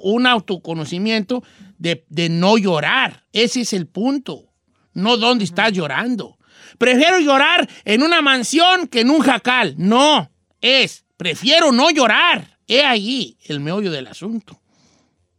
un 0.00 0.26
autoconocimiento 0.26 1.42
de, 1.76 2.06
de 2.08 2.30
no 2.30 2.56
llorar. 2.56 3.26
Ese 3.32 3.60
es 3.60 3.74
el 3.74 3.86
punto. 3.86 4.52
no 4.94 5.18
dónde 5.18 5.44
estás 5.44 5.72
llorando. 5.72 6.38
Prefiero 6.78 7.20
llorar 7.20 7.68
en 7.84 8.02
una 8.02 8.22
mansión 8.22 8.88
que 8.88 9.00
en 9.00 9.10
un 9.10 9.20
jacal. 9.20 9.74
No, 9.76 10.30
es, 10.62 11.04
prefiero 11.18 11.72
no 11.72 11.90
llorar. 11.90 12.58
He 12.66 12.82
ahí 12.82 13.38
el 13.44 13.60
meollo 13.60 13.90
del 13.90 14.06
asunto. 14.06 14.60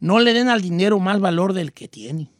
No 0.00 0.20
le 0.20 0.32
den 0.32 0.48
al 0.48 0.62
dinero 0.62 0.98
más 1.00 1.20
valor 1.20 1.52
del 1.52 1.72
que 1.72 1.88
tiene. 1.88 2.30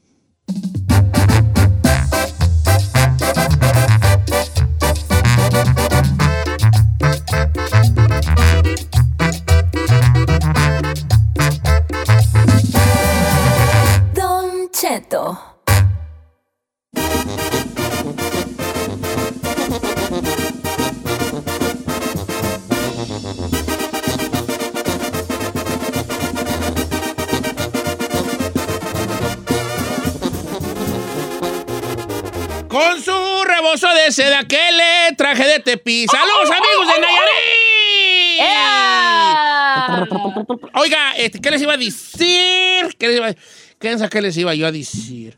Con 32.78 33.02
su 33.02 33.44
rebozo 33.44 33.88
de 33.92 34.12
seda 34.12 34.46
que 34.46 34.56
le 34.56 35.16
traje 35.16 35.44
de 35.44 35.58
Tepi. 35.58 36.06
¡Saludos, 36.06 36.48
amigos 36.48 36.86
de 36.94 37.00
Nayarit! 37.00 38.38
¡Ea! 38.38 40.06
Oiga, 40.74 41.16
este, 41.16 41.40
¿qué 41.40 41.50
les 41.50 41.60
iba 41.60 41.72
a 41.72 41.76
decir? 41.76 42.96
¿Qué 42.96 43.08
les 43.08 43.16
iba, 43.16 43.34
¿Qué, 43.80 44.08
qué 44.08 44.22
les 44.22 44.36
iba 44.36 44.54
yo 44.54 44.68
a 44.68 44.70
decir? 44.70 45.36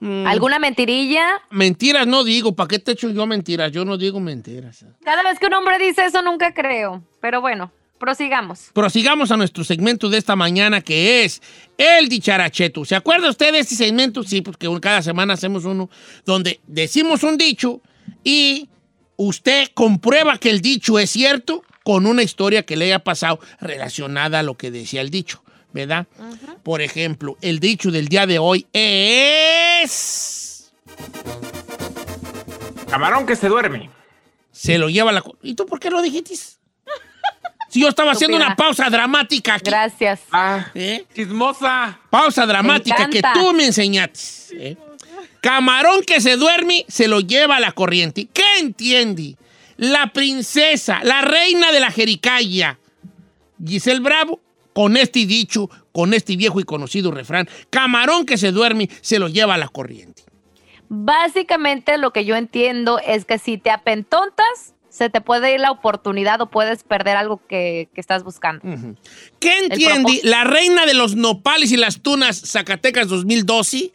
Mm, 0.00 0.26
¿Alguna 0.26 0.58
mentirilla? 0.58 1.40
Mentiras 1.48 2.06
no 2.06 2.22
digo. 2.22 2.54
¿Para 2.54 2.68
qué 2.68 2.78
te 2.78 2.92
echo 2.92 3.08
yo 3.08 3.24
mentiras? 3.24 3.72
Yo 3.72 3.86
no 3.86 3.96
digo 3.96 4.20
mentiras. 4.20 4.84
Cada 5.02 5.22
vez 5.22 5.38
que 5.38 5.46
un 5.46 5.54
hombre 5.54 5.78
dice 5.78 6.04
eso, 6.04 6.20
nunca 6.20 6.52
creo. 6.52 7.02
Pero 7.22 7.40
bueno, 7.40 7.72
prosigamos. 7.98 8.70
Prosigamos 8.72 9.30
a 9.30 9.36
nuestro 9.36 9.64
segmento 9.64 10.08
de 10.08 10.18
esta 10.18 10.36
mañana 10.36 10.80
que 10.80 11.24
es 11.24 11.40
el 11.78 12.08
dicharacheto. 12.08 12.84
¿Se 12.84 12.94
acuerda 12.94 13.30
usted 13.30 13.52
de 13.52 13.60
este 13.60 13.74
segmento? 13.74 14.22
Sí, 14.22 14.42
porque 14.42 14.68
cada 14.80 15.02
semana 15.02 15.34
hacemos 15.34 15.64
uno 15.64 15.90
donde 16.24 16.60
decimos 16.66 17.22
un 17.22 17.38
dicho 17.38 17.80
y 18.22 18.68
usted 19.16 19.68
comprueba 19.74 20.38
que 20.38 20.50
el 20.50 20.60
dicho 20.60 20.98
es 20.98 21.10
cierto 21.10 21.62
con 21.82 22.06
una 22.06 22.22
historia 22.22 22.64
que 22.64 22.76
le 22.76 22.86
haya 22.86 22.98
pasado 22.98 23.40
relacionada 23.60 24.40
a 24.40 24.42
lo 24.42 24.56
que 24.56 24.70
decía 24.70 25.00
el 25.00 25.10
dicho, 25.10 25.42
¿verdad? 25.72 26.06
Por 26.62 26.80
ejemplo, 26.80 27.36
el 27.42 27.60
dicho 27.60 27.90
del 27.90 28.08
día 28.08 28.26
de 28.26 28.38
hoy 28.38 28.66
es... 28.72 30.72
Camarón 32.88 33.26
que 33.26 33.36
se 33.36 33.48
duerme. 33.48 33.90
Se 34.50 34.78
lo 34.78 34.88
lleva 34.88 35.12
la... 35.12 35.22
¿Y 35.42 35.54
tú 35.54 35.66
por 35.66 35.80
qué 35.80 35.90
lo 35.90 36.00
dijiste? 36.00 36.34
Si 37.74 37.80
yo 37.80 37.88
estaba 37.88 38.12
haciendo 38.12 38.36
una 38.36 38.54
pausa 38.54 38.88
dramática 38.88 39.54
aquí. 39.54 39.68
Gracias. 39.68 40.20
Ah, 40.30 40.66
¿eh? 40.76 41.04
Chismosa. 41.12 41.98
Pausa 42.08 42.46
dramática 42.46 43.10
que 43.10 43.20
tú 43.34 43.52
me 43.52 43.66
enseñaste. 43.66 44.20
¿eh? 44.52 44.76
Camarón 45.40 46.04
que 46.04 46.20
se 46.20 46.36
duerme, 46.36 46.84
se 46.86 47.08
lo 47.08 47.18
lleva 47.18 47.56
a 47.56 47.60
la 47.60 47.72
corriente. 47.72 48.28
¿Qué 48.32 48.44
entiende? 48.60 49.36
La 49.76 50.12
princesa, 50.12 51.00
la 51.02 51.22
reina 51.22 51.72
de 51.72 51.80
la 51.80 51.90
Jericaya, 51.90 52.78
Giselle 53.66 53.98
Bravo, 53.98 54.40
con 54.72 54.96
este 54.96 55.26
dicho, 55.26 55.68
con 55.90 56.14
este 56.14 56.36
viejo 56.36 56.60
y 56.60 56.62
conocido 56.62 57.10
refrán, 57.10 57.48
camarón 57.70 58.24
que 58.24 58.38
se 58.38 58.52
duerme, 58.52 58.88
se 59.00 59.18
lo 59.18 59.26
lleva 59.26 59.54
a 59.54 59.58
la 59.58 59.66
corriente. 59.66 60.22
Básicamente 60.88 61.98
lo 61.98 62.12
que 62.12 62.24
yo 62.24 62.36
entiendo 62.36 63.00
es 63.04 63.24
que 63.24 63.38
si 63.40 63.58
te 63.58 63.72
apentontas, 63.72 64.73
se 64.94 65.10
te 65.10 65.20
puede 65.20 65.52
ir 65.52 65.60
la 65.60 65.72
oportunidad 65.72 66.40
o 66.40 66.46
puedes 66.46 66.84
perder 66.84 67.16
algo 67.16 67.40
que, 67.48 67.88
que 67.92 68.00
estás 68.00 68.22
buscando. 68.22 68.62
¿Qué 69.40 69.58
entiende 69.58 70.20
la 70.22 70.44
reina 70.44 70.86
de 70.86 70.94
los 70.94 71.16
nopales 71.16 71.72
y 71.72 71.76
las 71.76 72.00
tunas 72.00 72.40
Zacatecas 72.46 73.08
2012 73.08 73.90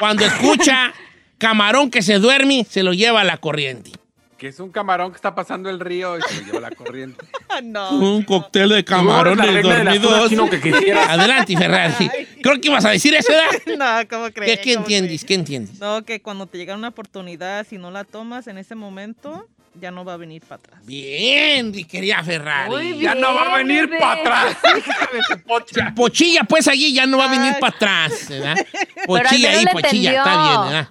cuando 0.00 0.24
escucha 0.24 0.92
camarón 1.38 1.88
que 1.88 2.02
se 2.02 2.18
duerme, 2.18 2.66
se 2.68 2.82
lo 2.82 2.92
lleva 2.94 3.20
a 3.20 3.24
la 3.24 3.36
corriente? 3.36 3.92
Que 4.38 4.48
es 4.48 4.58
un 4.58 4.72
camarón 4.72 5.12
que 5.12 5.16
está 5.16 5.36
pasando 5.36 5.70
el 5.70 5.78
río 5.78 6.18
y 6.18 6.22
se 6.22 6.40
lo 6.40 6.46
lleva 6.46 6.60
la 6.60 6.70
corriente. 6.72 7.24
Ah, 7.52 7.60
no. 7.60 7.90
Un 7.90 8.22
cóctel 8.22 8.68
de 8.68 8.84
camarones 8.84 9.62
dormidos. 9.62 10.30
que. 10.50 10.92
Adelante, 10.92 11.56
Ferrari. 11.56 12.08
Creo 12.40 12.60
que 12.60 12.68
ibas 12.68 12.84
a 12.84 12.90
decir 12.90 13.12
eso, 13.12 13.32
¿verdad? 13.32 13.76
No, 14.02 14.08
¿cómo 14.08 14.32
crees? 14.32 14.58
¿Qué, 14.58 14.62
qué 14.62 14.72
entiendes? 14.74 15.24
¿Qué 15.24 15.34
entiendes? 15.34 15.80
No, 15.80 16.04
que 16.04 16.22
cuando 16.22 16.46
te 16.46 16.58
llega 16.58 16.76
una 16.76 16.88
oportunidad, 16.88 17.66
si 17.68 17.76
no 17.76 17.90
la 17.90 18.04
tomas 18.04 18.46
en 18.46 18.56
ese 18.56 18.76
momento, 18.76 19.48
ya 19.74 19.90
no 19.90 20.04
va 20.04 20.14
a 20.14 20.16
venir 20.16 20.42
para 20.42 20.56
atrás. 20.56 20.80
Bien, 20.84 21.70
mi 21.70 21.84
querida 21.84 22.22
Ferrari. 22.24 22.92
Bien. 22.92 23.00
Ya 23.00 23.14
no 23.14 23.34
va 23.34 23.54
a 23.54 23.58
venir 23.58 23.90
para 23.98 24.20
atrás. 24.20 24.56
Pochilla, 25.96 26.44
pues 26.44 26.68
allí 26.68 26.92
ya 26.92 27.06
no 27.06 27.18
va 27.18 27.26
a 27.26 27.30
venir 27.30 27.54
para 27.60 27.76
atrás, 27.76 28.12
Pochilla 29.06 29.50
ahí, 29.50 29.64
pochilla, 29.72 30.10
está 30.10 30.48
bien, 30.48 30.60
¿verdad? 30.62 30.88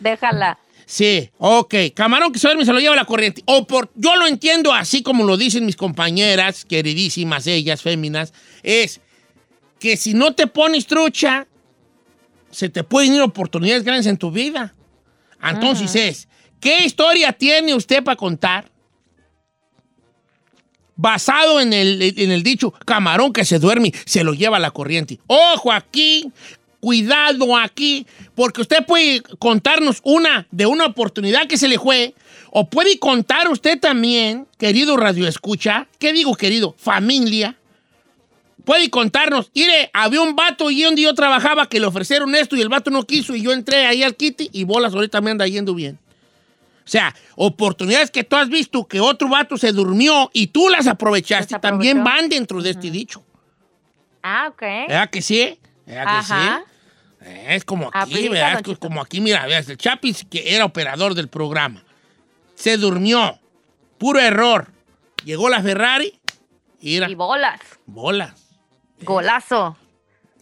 Déjala. 0.00 0.58
Sí, 0.86 1.30
ok. 1.38 1.74
Camarón 1.94 2.32
que 2.32 2.38
se 2.38 2.48
duerme 2.48 2.64
se 2.64 2.72
lo 2.72 2.80
lleva 2.80 2.96
la 2.96 3.04
corriente. 3.04 3.42
O 3.46 3.64
por, 3.64 3.90
yo 3.94 4.16
lo 4.16 4.26
entiendo 4.26 4.72
así 4.72 5.02
como 5.02 5.24
lo 5.24 5.36
dicen 5.36 5.64
mis 5.64 5.76
compañeras, 5.76 6.64
queridísimas 6.64 7.46
ellas, 7.46 7.80
féminas, 7.80 8.32
es 8.62 9.00
que 9.78 9.96
si 9.96 10.14
no 10.14 10.34
te 10.34 10.46
pones 10.46 10.86
trucha, 10.86 11.46
se 12.50 12.68
te 12.68 12.82
pueden 12.82 13.14
ir 13.14 13.22
oportunidades 13.22 13.84
grandes 13.84 14.06
en 14.06 14.16
tu 14.16 14.32
vida. 14.32 14.74
Entonces 15.42 15.94
es, 15.94 16.28
¿qué 16.60 16.84
historia 16.84 17.32
tiene 17.32 17.74
usted 17.74 18.04
para 18.04 18.16
contar? 18.16 18.70
Basado 20.96 21.60
en 21.60 21.72
el, 21.72 22.02
en 22.02 22.30
el 22.30 22.42
dicho, 22.42 22.72
camarón 22.84 23.32
que 23.32 23.44
se 23.44 23.58
duerme, 23.58 23.92
se 24.04 24.22
lo 24.22 24.34
lleva 24.34 24.58
la 24.58 24.70
corriente. 24.70 25.18
Ojo 25.26 25.72
aquí, 25.72 26.30
cuidado 26.80 27.56
aquí, 27.56 28.06
porque 28.34 28.62
usted 28.62 28.84
puede 28.84 29.22
contarnos 29.38 30.00
una 30.02 30.46
de 30.50 30.66
una 30.66 30.86
oportunidad 30.86 31.46
que 31.46 31.58
se 31.58 31.68
le 31.68 31.78
fue, 31.78 32.14
o 32.50 32.68
puede 32.68 32.98
contar 32.98 33.48
usted 33.48 33.78
también, 33.78 34.46
querido 34.58 34.96
Radio 34.96 35.28
Escucha, 35.28 35.86
¿qué 35.98 36.12
digo, 36.12 36.34
querido? 36.34 36.74
Familia. 36.76 37.56
Puede 38.64 38.90
contarnos, 38.90 39.50
mire, 39.54 39.90
había 39.92 40.20
un 40.20 40.36
vato 40.36 40.70
y 40.70 40.82
donde 40.82 41.02
yo 41.02 41.14
trabajaba 41.14 41.68
que 41.68 41.80
le 41.80 41.86
ofrecieron 41.86 42.34
esto 42.34 42.56
y 42.56 42.60
el 42.60 42.68
vato 42.68 42.90
no 42.90 43.06
quiso 43.06 43.34
y 43.34 43.42
yo 43.42 43.52
entré 43.52 43.86
ahí 43.86 44.02
al 44.02 44.16
kitty 44.16 44.50
y 44.52 44.64
bolas 44.64 44.92
ahorita 44.94 45.20
me 45.20 45.30
anda 45.30 45.46
yendo 45.46 45.74
bien. 45.74 45.98
O 46.90 46.92
sea, 46.92 47.14
oportunidades 47.36 48.10
que 48.10 48.24
tú 48.24 48.34
has 48.34 48.48
visto 48.48 48.84
que 48.88 48.98
otro 48.98 49.28
vato 49.28 49.56
se 49.56 49.70
durmió 49.70 50.28
y 50.32 50.48
tú 50.48 50.68
las 50.68 50.88
aprovechaste, 50.88 51.52
Las 51.54 51.60
también 51.60 52.02
van 52.02 52.28
dentro 52.28 52.60
de 52.60 52.70
este 52.70 52.90
dicho. 52.90 53.22
Ah, 54.24 54.48
ok. 54.50 54.60
¿Verdad 54.88 55.08
que 55.08 55.22
sí? 55.22 55.56
¿Verdad 55.86 56.18
que 56.18 56.26
sí? 56.26 57.30
Es 57.46 57.64
como 57.64 57.90
aquí, 57.94 57.98
Aplica, 58.12 58.32
¿verdad? 58.32 58.60
don 58.64 58.72
Es 58.72 58.78
como 58.80 59.00
aquí, 59.00 59.20
mira, 59.20 59.46
veas, 59.46 59.68
el 59.68 59.76
Chapis, 59.78 60.26
que 60.28 60.56
era 60.56 60.64
operador 60.64 61.14
del 61.14 61.28
programa, 61.28 61.84
se 62.56 62.76
durmió. 62.76 63.38
Puro 63.96 64.18
error. 64.18 64.72
Llegó 65.24 65.48
la 65.48 65.62
Ferrari 65.62 66.18
y 66.80 66.96
era 66.96 67.08
Y 67.08 67.14
bolas. 67.14 67.60
bola. 67.86 68.34
Golazo. 69.02 69.76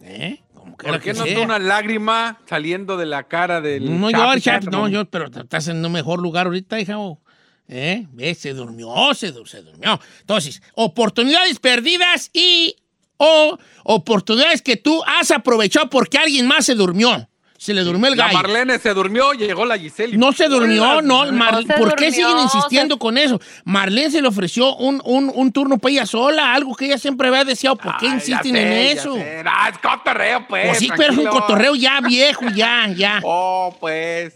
¿Eh? 0.01 0.41
¿Por 0.81 0.99
qué 1.01 1.13
sea. 1.13 1.39
una 1.41 1.59
lágrima 1.59 2.39
saliendo 2.47 2.97
de 2.97 3.05
la 3.05 3.23
cara 3.23 3.61
del 3.61 3.99
No? 3.99 4.11
Chapis, 4.11 4.69
no, 4.71 4.87
yo, 4.87 5.05
pero 5.05 5.27
estás 5.27 5.67
en 5.67 5.85
un 5.85 5.91
mejor 5.91 6.21
lugar 6.21 6.45
ahorita, 6.47 6.79
hija. 6.79 6.95
¿Eh? 7.67 8.07
¿Ves? 8.13 8.39
Se 8.39 8.53
durmió, 8.53 8.89
se, 9.13 9.31
du- 9.31 9.45
se 9.45 9.61
durmió. 9.61 9.99
Entonces, 10.21 10.61
oportunidades 10.73 11.59
perdidas 11.59 12.31
y 12.33 12.75
o 13.17 13.57
oportunidades 13.83 14.61
que 14.61 14.77
tú 14.77 15.03
has 15.05 15.29
aprovechado 15.31 15.89
porque 15.89 16.17
alguien 16.17 16.47
más 16.47 16.65
se 16.65 16.73
durmió. 16.75 17.29
Se 17.59 17.73
le 17.73 17.81
durmió 17.81 18.07
el 18.09 18.17
La 18.17 18.27
gallo. 18.27 18.37
Marlene 18.37 18.79
se 18.79 18.93
durmió, 18.93 19.33
llegó 19.33 19.65
la 19.65 19.77
Giselle. 19.77 20.15
No 20.17 20.31
se 20.31 20.47
durmió, 20.47 21.01
no. 21.01 21.29
Mar- 21.33 21.55
No 21.55 21.61
se 21.61 21.73
¿Por 21.73 21.93
qué 21.95 22.05
durmió, 22.05 22.11
siguen 22.29 22.39
insistiendo 22.43 22.95
se- 22.95 22.99
con 22.99 23.17
eso? 23.17 23.41
Marlene 23.65 24.09
se 24.11 24.21
le 24.21 24.29
ofreció 24.29 24.75
un, 24.77 25.01
un- 25.03 25.29
un 25.35 25.51
turno 25.51 25.77
para 25.77 25.91
ella 25.91 26.05
sola, 26.05 26.53
algo 26.53 26.73
que 26.73 26.85
ella 26.85 26.97
siempre 26.97 27.27
había 27.27 27.43
deseado. 27.43 27.75
¿Por 27.75 27.97
qué 27.97 28.07
Ay, 28.07 28.13
insisten 28.13 28.55
en 28.55 28.71
eso? 28.97 29.13
Ah, 29.45 29.69
es 29.73 29.77
cotorreo, 29.79 30.47
pues. 30.47 30.67
Pues 30.67 30.77
sí, 30.79 30.89
pero 30.95 31.11
es 31.11 31.17
un 31.19 31.25
cotorreo 31.27 31.75
ya 31.75 31.99
viejo, 31.99 32.45
ya, 32.55 32.87
ya. 32.95 33.19
Oh, 33.25 33.75
pues. 33.77 34.33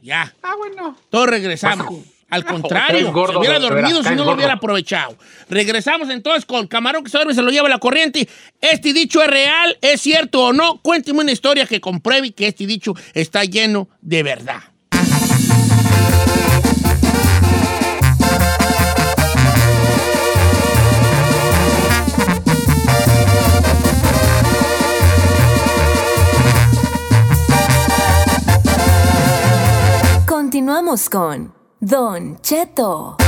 Ya. 0.00 0.34
Ah, 0.42 0.54
bueno. 0.56 0.96
Todos 1.10 1.26
regresamos. 1.28 1.86
Al 2.28 2.44
contrario, 2.44 3.12
gordo, 3.12 3.34
se 3.34 3.38
hubiera 3.38 3.58
dormido 3.58 4.02
si 4.02 4.14
no 4.14 4.24
lo 4.24 4.32
hubiera 4.32 4.54
aprovechado. 4.54 5.16
Regresamos 5.48 6.10
entonces 6.10 6.44
con 6.44 6.66
Camarón 6.66 7.04
que 7.04 7.10
se 7.10 7.18
duerme 7.18 7.34
se 7.34 7.42
lo 7.42 7.50
lleva 7.50 7.68
la 7.68 7.78
corriente. 7.78 8.28
¿Este 8.60 8.92
dicho 8.92 9.22
es 9.22 9.28
real? 9.28 9.78
¿Es 9.80 10.00
cierto 10.00 10.46
o 10.46 10.52
no? 10.52 10.80
Cuénteme 10.82 11.20
una 11.20 11.32
historia 11.32 11.66
que 11.66 11.80
compruebe 11.80 12.32
que 12.32 12.48
este 12.48 12.66
dicho 12.66 12.94
está 13.14 13.44
lleno 13.44 13.88
de 14.00 14.22
verdad. 14.24 14.60
Continuamos 30.26 31.08
con 31.08 31.55
Don 31.80 32.40
Cheto. 32.40 33.18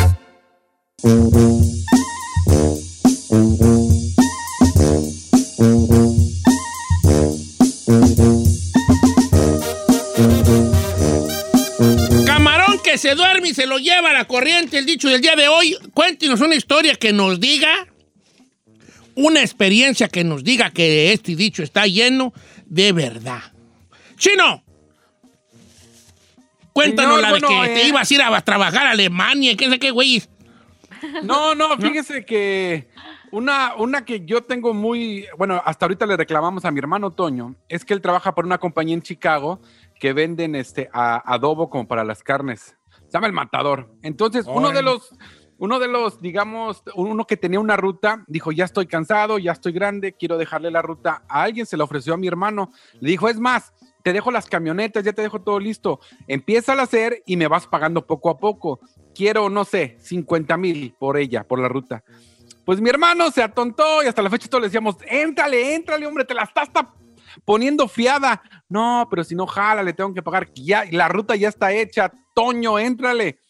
Camarón 12.24 12.78
que 12.82 12.96
se 12.96 13.14
duerme 13.14 13.50
y 13.50 13.54
se 13.54 13.66
lo 13.66 13.78
lleva 13.78 14.10
a 14.10 14.12
la 14.14 14.24
corriente, 14.26 14.78
el 14.78 14.86
dicho 14.86 15.08
del 15.08 15.20
día 15.20 15.36
de 15.36 15.48
hoy. 15.48 15.76
Cuéntenos 15.92 16.40
una 16.40 16.54
historia 16.54 16.94
que 16.94 17.12
nos 17.12 17.38
diga, 17.40 17.86
una 19.14 19.42
experiencia 19.42 20.08
que 20.08 20.24
nos 20.24 20.42
diga 20.42 20.70
que 20.70 21.12
este 21.12 21.36
dicho 21.36 21.62
está 21.62 21.86
lleno 21.86 22.32
de 22.64 22.92
verdad. 22.92 23.42
Chino, 24.16 24.64
cuéntanos 26.78 27.16
Señor, 27.16 27.22
la 27.22 27.30
bueno, 27.30 27.48
de 27.48 27.68
que 27.68 27.74
te 27.74 27.82
eh. 27.82 27.88
ibas 27.88 28.10
a 28.10 28.14
ir 28.14 28.22
a 28.22 28.40
trabajar 28.42 28.86
a 28.86 28.90
Alemania, 28.90 29.56
qué 29.56 29.68
sé 29.68 29.78
qué, 29.78 29.90
güey. 29.90 30.22
No, 31.22 31.54
no, 31.54 31.76
fíjese 31.76 32.24
que 32.24 32.88
una, 33.30 33.74
una 33.76 34.04
que 34.04 34.24
yo 34.24 34.42
tengo 34.42 34.74
muy, 34.74 35.26
bueno, 35.36 35.60
hasta 35.64 35.86
ahorita 35.86 36.06
le 36.06 36.16
reclamamos 36.16 36.64
a 36.64 36.70
mi 36.70 36.78
hermano 36.78 37.12
Toño, 37.12 37.54
es 37.68 37.84
que 37.84 37.94
él 37.94 38.00
trabaja 38.00 38.34
por 38.34 38.44
una 38.44 38.58
compañía 38.58 38.94
en 38.94 39.02
Chicago 39.02 39.60
que 40.00 40.12
venden 40.12 40.54
este 40.54 40.88
a- 40.92 41.22
adobo 41.32 41.68
como 41.70 41.86
para 41.86 42.04
las 42.04 42.22
carnes. 42.22 42.76
Se 43.06 43.12
llama 43.12 43.26
El 43.26 43.32
Matador. 43.32 43.90
Entonces, 44.02 44.44
uno 44.48 44.70
de 44.70 44.82
los, 44.82 45.10
uno 45.58 45.78
de 45.78 45.88
los, 45.88 46.20
digamos, 46.20 46.82
uno 46.94 47.26
que 47.26 47.36
tenía 47.36 47.58
una 47.60 47.76
ruta, 47.76 48.24
dijo, 48.26 48.52
ya 48.52 48.64
estoy 48.64 48.86
cansado, 48.86 49.38
ya 49.38 49.52
estoy 49.52 49.72
grande, 49.72 50.12
quiero 50.12 50.36
dejarle 50.36 50.70
la 50.70 50.82
ruta 50.82 51.22
a 51.28 51.42
alguien, 51.42 51.64
se 51.66 51.76
la 51.76 51.84
ofreció 51.84 52.14
a 52.14 52.16
mi 52.16 52.26
hermano. 52.28 52.70
Le 53.00 53.10
dijo, 53.10 53.28
es 53.28 53.38
más, 53.40 53.72
te 54.08 54.14
dejo 54.14 54.30
las 54.30 54.46
camionetas, 54.46 55.04
ya 55.04 55.12
te 55.12 55.20
dejo 55.20 55.42
todo 55.42 55.60
listo. 55.60 56.00
Empieza 56.26 56.72
a 56.72 56.80
hacer 56.80 57.22
y 57.26 57.36
me 57.36 57.46
vas 57.46 57.66
pagando 57.66 58.06
poco 58.06 58.30
a 58.30 58.38
poco. 58.38 58.80
Quiero, 59.14 59.50
no 59.50 59.66
sé, 59.66 59.98
50 60.00 60.56
mil 60.56 60.94
por 60.98 61.18
ella, 61.18 61.44
por 61.44 61.58
la 61.58 61.68
ruta. 61.68 62.02
Pues 62.64 62.80
mi 62.80 62.88
hermano 62.88 63.30
se 63.30 63.42
atontó 63.42 64.02
y 64.02 64.06
hasta 64.06 64.22
la 64.22 64.30
fecha 64.30 64.48
todos 64.48 64.62
le 64.62 64.68
decíamos, 64.68 64.96
éntrale, 65.06 65.74
éntrale, 65.74 66.06
hombre, 66.06 66.24
te 66.24 66.32
la 66.32 66.44
estás 66.44 66.70
poniendo 67.44 67.86
fiada. 67.86 68.40
No, 68.70 69.06
pero 69.10 69.24
si 69.24 69.34
no 69.34 69.46
jala, 69.46 69.82
le 69.82 69.92
tengo 69.92 70.14
que 70.14 70.22
pagar. 70.22 70.48
Ya, 70.54 70.86
la 70.90 71.08
ruta 71.08 71.36
ya 71.36 71.50
está 71.50 71.70
hecha. 71.70 72.10
Toño, 72.34 72.78
éntrale. 72.78 73.40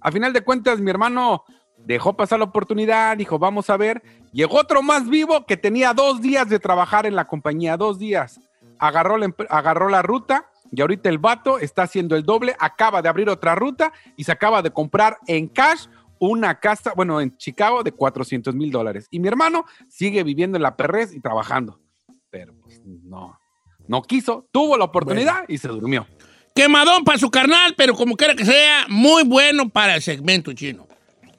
A 0.00 0.10
final 0.10 0.32
de 0.32 0.40
cuentas, 0.40 0.80
mi 0.80 0.90
hermano 0.90 1.44
dejó 1.76 2.16
pasar 2.16 2.40
la 2.40 2.46
oportunidad, 2.46 3.16
dijo, 3.16 3.38
vamos 3.38 3.70
a 3.70 3.76
ver. 3.76 4.02
Llegó 4.32 4.58
otro 4.58 4.82
más 4.82 5.08
vivo 5.08 5.46
que 5.46 5.56
tenía 5.56 5.94
dos 5.94 6.20
días 6.20 6.48
de 6.48 6.58
trabajar 6.58 7.06
en 7.06 7.14
la 7.14 7.28
compañía, 7.28 7.76
dos 7.76 8.00
días. 8.00 8.40
Agarró 8.82 9.16
la, 9.16 9.32
agarró 9.48 9.88
la 9.88 10.02
ruta 10.02 10.50
y 10.72 10.80
ahorita 10.80 11.08
el 11.08 11.18
vato 11.18 11.60
está 11.60 11.84
haciendo 11.84 12.16
el 12.16 12.24
doble, 12.24 12.56
acaba 12.58 13.00
de 13.00 13.08
abrir 13.08 13.28
otra 13.28 13.54
ruta 13.54 13.92
y 14.16 14.24
se 14.24 14.32
acaba 14.32 14.60
de 14.60 14.72
comprar 14.72 15.18
en 15.28 15.46
cash 15.46 15.86
una 16.18 16.58
casa, 16.58 16.92
bueno, 16.96 17.20
en 17.20 17.36
Chicago 17.36 17.84
de 17.84 17.92
400 17.92 18.54
mil 18.56 18.72
dólares. 18.72 19.06
Y 19.12 19.20
mi 19.20 19.28
hermano 19.28 19.66
sigue 19.88 20.24
viviendo 20.24 20.56
en 20.56 20.62
la 20.62 20.76
perrez 20.76 21.14
y 21.14 21.20
trabajando. 21.20 21.80
Pero 22.28 22.54
pues 22.60 22.80
no, 22.84 23.38
no 23.86 24.02
quiso, 24.02 24.48
tuvo 24.50 24.76
la 24.76 24.86
oportunidad 24.86 25.44
y 25.46 25.58
se 25.58 25.68
durmió. 25.68 26.06
Quemadón 26.52 27.04
para 27.04 27.18
su 27.18 27.30
carnal, 27.30 27.74
pero 27.76 27.94
como 27.94 28.16
quiera 28.16 28.34
que 28.34 28.44
sea, 28.44 28.86
muy 28.88 29.22
bueno 29.22 29.68
para 29.68 29.94
el 29.94 30.02
segmento 30.02 30.52
chino. 30.52 30.88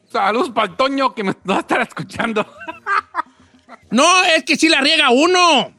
Saludos 0.10 0.52
para 0.52 0.72
el 0.72 0.78
Toño 0.78 1.14
que 1.14 1.24
me 1.24 1.34
va 1.50 1.58
a 1.58 1.60
estar 1.60 1.82
escuchando. 1.82 2.46
No, 3.90 4.24
es 4.36 4.44
que 4.44 4.56
si 4.56 4.70
la 4.70 4.82
riega 4.82 5.12
uno. 5.12 5.72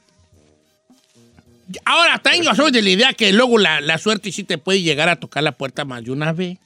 Ahora, 1.85 2.18
también 2.18 2.44
yo 2.44 2.55
soy 2.55 2.70
de 2.70 2.83
la 2.83 2.90
idea 2.90 3.12
que 3.12 3.33
luego 3.33 3.59
la, 3.59 3.81
la 3.81 3.98
suerte 3.98 4.31
sí 4.33 4.44
te 4.44 4.59
puede 4.59 4.83
llegar 4.83 5.09
a 5.09 5.16
tocar 5.16 5.42
la 5.42 5.53
puerta 5.53 5.85
más 5.85 6.05
de 6.05 6.11
una 6.11 6.33
vez, 6.33 6.59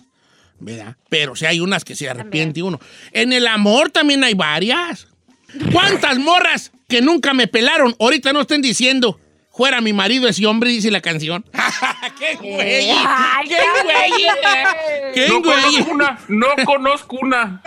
¿verdad? 0.58 0.96
Pero 1.08 1.37
si 1.37 1.46
hay 1.46 1.61
unas 1.61 1.84
que 1.84 1.94
se 1.94 2.08
arrepiente 2.08 2.62
uno. 2.62 2.80
En 3.12 3.32
el 3.32 3.46
amor 3.46 3.90
también 3.90 4.24
hay 4.24 4.34
varias. 4.34 5.06
¿Cuántas 5.72 6.18
morras 6.18 6.72
que 6.88 7.00
nunca 7.00 7.32
me 7.32 7.46
pelaron 7.46 7.94
ahorita 7.98 8.32
no 8.32 8.42
estén 8.42 8.61
diciendo, 8.61 9.20
fuera 9.58 9.80
mi 9.80 9.92
marido 9.92 10.28
ese 10.28 10.46
hombre, 10.46 10.70
dice 10.70 10.90
la 10.90 11.00
canción? 11.00 11.44
¡Qué 12.18 12.36
güey! 12.36 12.90
Ay, 12.90 13.48
¡Qué 13.48 13.56
qué 13.56 13.82
güey! 13.82 15.12
¡Qué 15.14 15.28
No 15.28 15.42
güey! 15.42 15.60
conozco 15.62 15.90
una, 15.92 16.18
no 16.28 16.46
conozco 16.64 17.16
una. 17.20 17.62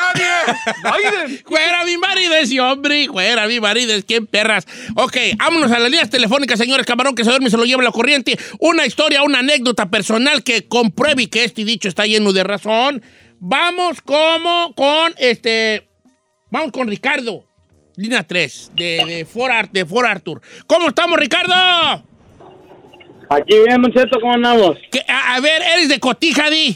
Nadie. 0.83 1.43
Fuera 1.45 1.83
mi 1.83 1.97
marido 1.97 2.33
ese 2.35 2.59
hombre, 2.61 3.07
fuera 3.07 3.45
mi 3.47 3.59
marido, 3.59 3.93
es 3.93 4.05
quien 4.05 4.25
perras. 4.25 4.65
Ok, 4.95 5.17
vámonos 5.37 5.69
a 5.71 5.79
las 5.79 5.91
líneas 5.91 6.09
telefónicas, 6.09 6.57
señores. 6.57 6.85
Camarón 6.85 7.13
que 7.13 7.23
se 7.25 7.29
duerme 7.29 7.49
y 7.49 7.51
se 7.51 7.57
lo 7.57 7.65
lleva 7.65 7.83
la 7.83 7.91
corriente. 7.91 8.39
Una 8.59 8.85
historia, 8.85 9.21
una 9.23 9.39
anécdota 9.39 9.89
personal 9.89 10.43
que 10.43 10.67
compruebe 10.69 11.29
que 11.29 11.43
este 11.43 11.65
dicho 11.65 11.89
está 11.89 12.05
lleno 12.05 12.31
de 12.31 12.43
razón. 12.45 13.03
Vamos 13.39 14.01
como 14.01 14.73
con 14.75 15.13
este. 15.17 15.89
Vamos 16.51 16.71
con 16.71 16.87
Ricardo. 16.87 17.45
Línea 17.95 18.23
3 18.23 18.71
de, 18.75 19.03
de, 19.05 19.25
Fort, 19.25 19.71
de 19.71 19.85
Fort 19.85 20.07
Arthur. 20.07 20.41
¿Cómo 20.67 20.87
estamos, 20.89 21.19
Ricardo? 21.19 21.53
Aquí 23.29 23.53
bien, 23.65 23.81
Cheto, 23.93 24.19
¿cómo 24.19 24.33
andamos? 24.33 24.77
A, 25.07 25.35
a 25.35 25.39
ver, 25.39 25.61
eres 25.73 25.89
de 25.89 25.99
Cotija, 25.99 26.49
di. 26.49 26.75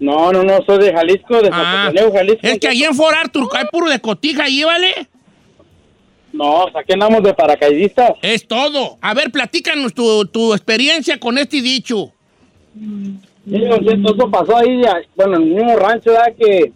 No, 0.00 0.32
no, 0.32 0.42
no, 0.42 0.58
soy 0.64 0.78
de 0.84 0.92
Jalisco, 0.92 1.40
de 1.42 1.50
Ah, 1.52 1.92
Jalisco. 1.94 2.40
es 2.42 2.58
que 2.58 2.68
allí 2.68 2.84
en 2.84 2.94
Fort 2.94 3.16
Arthur 3.16 3.48
hay 3.54 3.66
puro 3.70 3.88
de 3.90 4.00
Cotija 4.00 4.44
ahí, 4.44 4.64
¿vale? 4.64 4.94
No, 6.32 6.64
o 6.64 6.70
sea, 6.70 6.80
aquí 6.80 6.92
andamos 6.94 7.22
de 7.22 7.34
paracaidistas. 7.34 8.12
Es 8.22 8.46
todo. 8.46 8.98
A 9.02 9.14
ver, 9.14 9.30
platícanos 9.30 9.92
tu, 9.92 10.24
tu 10.26 10.54
experiencia 10.54 11.18
con 11.20 11.36
este 11.38 11.60
dicho. 11.60 12.12
Sí, 12.74 13.58
Don 13.58 13.84
Cheto, 13.84 14.14
eso 14.14 14.30
pasó 14.30 14.56
ahí, 14.56 14.80
bueno, 15.16 15.36
en 15.36 15.42
el 15.42 15.48
mismo 15.50 15.76
rancho, 15.76 16.10
¿verdad? 16.12 16.32
Que 16.38 16.72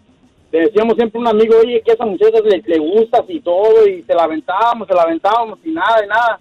decíamos 0.59 0.97
siempre 0.97 1.19
a 1.19 1.23
un 1.23 1.29
amigo, 1.29 1.57
oye, 1.59 1.83
que 1.85 1.93
a 1.93 1.95
esa 1.95 2.07
muchacha 2.07 2.38
le, 2.45 2.62
le 2.64 2.79
gustas 2.79 3.23
y 3.29 3.40
todo, 3.40 3.87
y 3.87 4.03
se 4.03 4.14
la 4.14 4.25
aventábamos, 4.25 4.87
se 4.88 4.95
la 4.95 5.03
aventábamos 5.03 5.59
y 5.64 5.71
nada, 5.71 6.05
y 6.05 6.09
nada. 6.09 6.40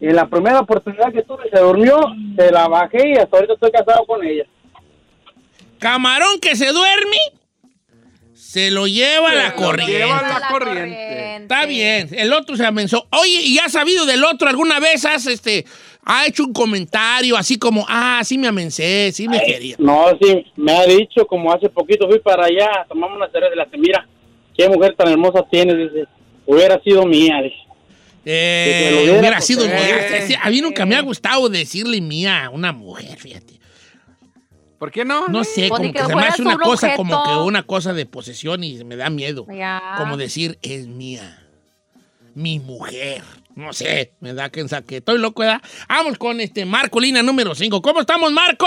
Y 0.00 0.06
en 0.06 0.16
la 0.16 0.26
primera 0.26 0.60
oportunidad 0.60 1.12
que 1.12 1.22
tuve, 1.22 1.50
se 1.50 1.60
durmió, 1.60 1.98
se 2.36 2.50
la 2.50 2.68
bajé 2.68 3.10
y 3.10 3.12
hasta 3.18 3.36
ahorita 3.36 3.54
estoy 3.54 3.70
casado 3.70 4.04
con 4.06 4.24
ella. 4.24 4.44
Camarón 5.78 6.40
que 6.40 6.56
se 6.56 6.72
duerme, 6.72 7.16
se 8.34 8.70
lo 8.70 8.86
lleva 8.86 9.30
a 9.30 9.34
la 9.34 9.48
lo 9.50 9.56
corriente. 9.56 9.92
lleva 9.92 10.18
a 10.18 10.22
la 10.22 10.38
La 10.40 10.48
corriente. 10.48 11.36
Está 11.36 11.66
bien, 11.66 12.08
el 12.12 12.32
otro 12.32 12.56
se 12.56 12.66
amenazó. 12.66 13.06
Oye, 13.10 13.42
¿y 13.42 13.58
has 13.58 13.72
sabido 13.72 14.06
del 14.06 14.24
otro 14.24 14.48
alguna 14.48 14.80
vez? 14.80 15.04
Has, 15.04 15.26
este, 15.26 15.66
ha 16.04 16.26
hecho 16.26 16.44
un 16.44 16.52
comentario 16.52 17.36
así 17.36 17.58
como, 17.58 17.84
ah, 17.88 18.20
sí 18.24 18.38
me 18.38 18.48
amencé, 18.48 19.12
sí 19.12 19.28
me 19.28 19.40
quería. 19.42 19.76
No, 19.78 20.06
sí, 20.20 20.44
me 20.56 20.72
ha 20.72 20.86
dicho, 20.86 21.26
como 21.26 21.52
hace 21.52 21.68
poquito 21.68 22.08
fui 22.08 22.18
para 22.18 22.46
allá, 22.46 22.86
tomamos 22.88 23.16
una 23.16 23.30
cerveza 23.30 23.50
de 23.50 23.56
la 23.56 23.68
mira, 23.78 24.08
qué 24.56 24.68
mujer 24.68 24.94
tan 24.96 25.08
hermosa 25.08 25.44
tienes, 25.50 25.76
dice, 25.76 26.06
hubiera 26.46 26.80
sido 26.82 27.04
mía, 27.06 27.40
dice. 27.42 27.56
Eh, 28.24 29.16
hubiera 29.18 29.36
pues, 29.36 29.46
sido 29.46 29.64
eh. 29.64 29.68
mía. 29.68 30.26
Sí, 30.26 30.34
A 30.40 30.50
mí 30.50 30.60
nunca 30.60 30.84
me 30.84 30.94
ha 30.94 31.00
gustado 31.00 31.48
decirle 31.48 32.00
mía 32.00 32.46
a 32.46 32.50
una 32.50 32.72
mujer, 32.72 33.18
fíjate. 33.18 33.60
¿Por 34.78 34.90
qué 34.90 35.04
no? 35.04 35.28
No 35.28 35.44
sé, 35.44 35.68
Pues 35.68 35.80
como 35.80 35.92
que, 35.92 35.98
que 35.98 36.06
se 36.06 36.16
me 36.16 36.22
hace 36.22 36.42
una 36.42 36.54
un 36.54 36.60
cosa 36.60 36.96
como 36.96 37.22
que 37.22 37.32
una 37.36 37.62
cosa 37.62 37.92
de 37.92 38.06
posesión 38.06 38.64
y 38.64 38.82
me 38.84 38.96
da 38.96 39.10
miedo. 39.10 39.46
Ya. 39.54 39.94
Como 39.98 40.16
decir, 40.16 40.58
es 40.62 40.86
mía. 40.86 41.46
Mi 42.34 42.58
mujer. 42.60 43.22
No 43.60 43.74
sé, 43.74 44.12
me 44.20 44.32
da 44.32 44.48
que 44.48 44.64
que 44.88 44.96
estoy 44.96 45.18
loco, 45.18 45.42
¿verdad? 45.42 45.60
Vamos 45.86 46.16
con 46.16 46.40
este 46.40 46.64
Marco, 46.64 46.98
línea 46.98 47.22
número 47.22 47.54
5. 47.54 47.82
¿Cómo 47.82 48.00
estamos, 48.00 48.32
Marco? 48.32 48.66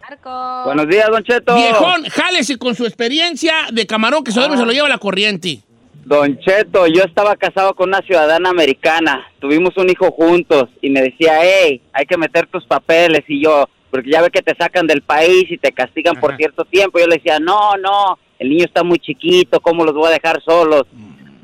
Marco. 0.00 0.62
Buenos 0.64 0.86
días, 0.86 1.08
Don 1.10 1.24
Cheto. 1.24 1.56
Viejón, 1.56 2.04
jálese 2.04 2.56
con 2.56 2.76
su 2.76 2.86
experiencia 2.86 3.66
de 3.72 3.84
camarón 3.84 4.22
que 4.22 4.30
duerme 4.30 4.54
y 4.54 4.58
se 4.60 4.64
lo 4.64 4.70
lleva 4.70 4.88
la 4.88 4.98
corriente. 4.98 5.58
Don 6.04 6.38
Cheto, 6.38 6.86
yo 6.86 7.02
estaba 7.02 7.34
casado 7.34 7.74
con 7.74 7.88
una 7.88 8.00
ciudadana 8.02 8.50
americana, 8.50 9.26
tuvimos 9.40 9.76
un 9.76 9.90
hijo 9.90 10.12
juntos 10.12 10.68
y 10.80 10.90
me 10.90 11.02
decía, 11.02 11.40
hey, 11.42 11.82
hay 11.92 12.06
que 12.06 12.16
meter 12.16 12.46
tus 12.46 12.64
papeles 12.64 13.24
y 13.26 13.42
yo, 13.42 13.68
porque 13.90 14.12
ya 14.12 14.22
ve 14.22 14.30
que 14.30 14.42
te 14.42 14.54
sacan 14.54 14.86
del 14.86 15.02
país 15.02 15.46
y 15.50 15.58
te 15.58 15.72
castigan 15.72 16.14
por 16.20 16.36
cierto 16.36 16.64
tiempo. 16.64 17.00
Yo 17.00 17.08
le 17.08 17.16
decía, 17.16 17.40
no, 17.40 17.76
no, 17.76 18.20
el 18.38 18.50
niño 18.50 18.66
está 18.66 18.84
muy 18.84 19.00
chiquito, 19.00 19.58
¿cómo 19.58 19.84
los 19.84 19.94
voy 19.94 20.10
a 20.10 20.14
dejar 20.14 20.40
solos? 20.44 20.84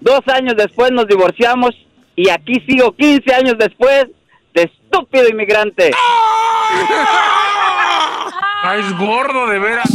Dos 0.03 0.21
años 0.27 0.55
después 0.57 0.91
nos 0.91 1.07
divorciamos 1.07 1.71
y 2.17 2.29
aquí 2.29 2.61
sigo 2.67 2.91
15 2.93 3.35
años 3.35 3.55
después 3.57 4.07
de 4.53 4.63
estúpido 4.65 5.29
inmigrante. 5.29 5.93
Ah, 8.65 8.77
es 8.77 8.97
gordo, 8.97 9.49
de 9.49 9.59
veras. 9.59 9.89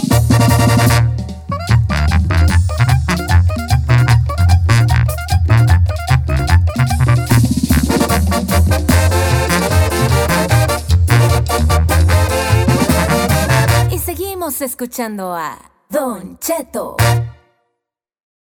Y 13.89 13.99
seguimos 13.99 14.61
escuchando 14.61 15.33
a 15.33 15.57
Don 15.89 16.37
Cheto. 16.39 16.97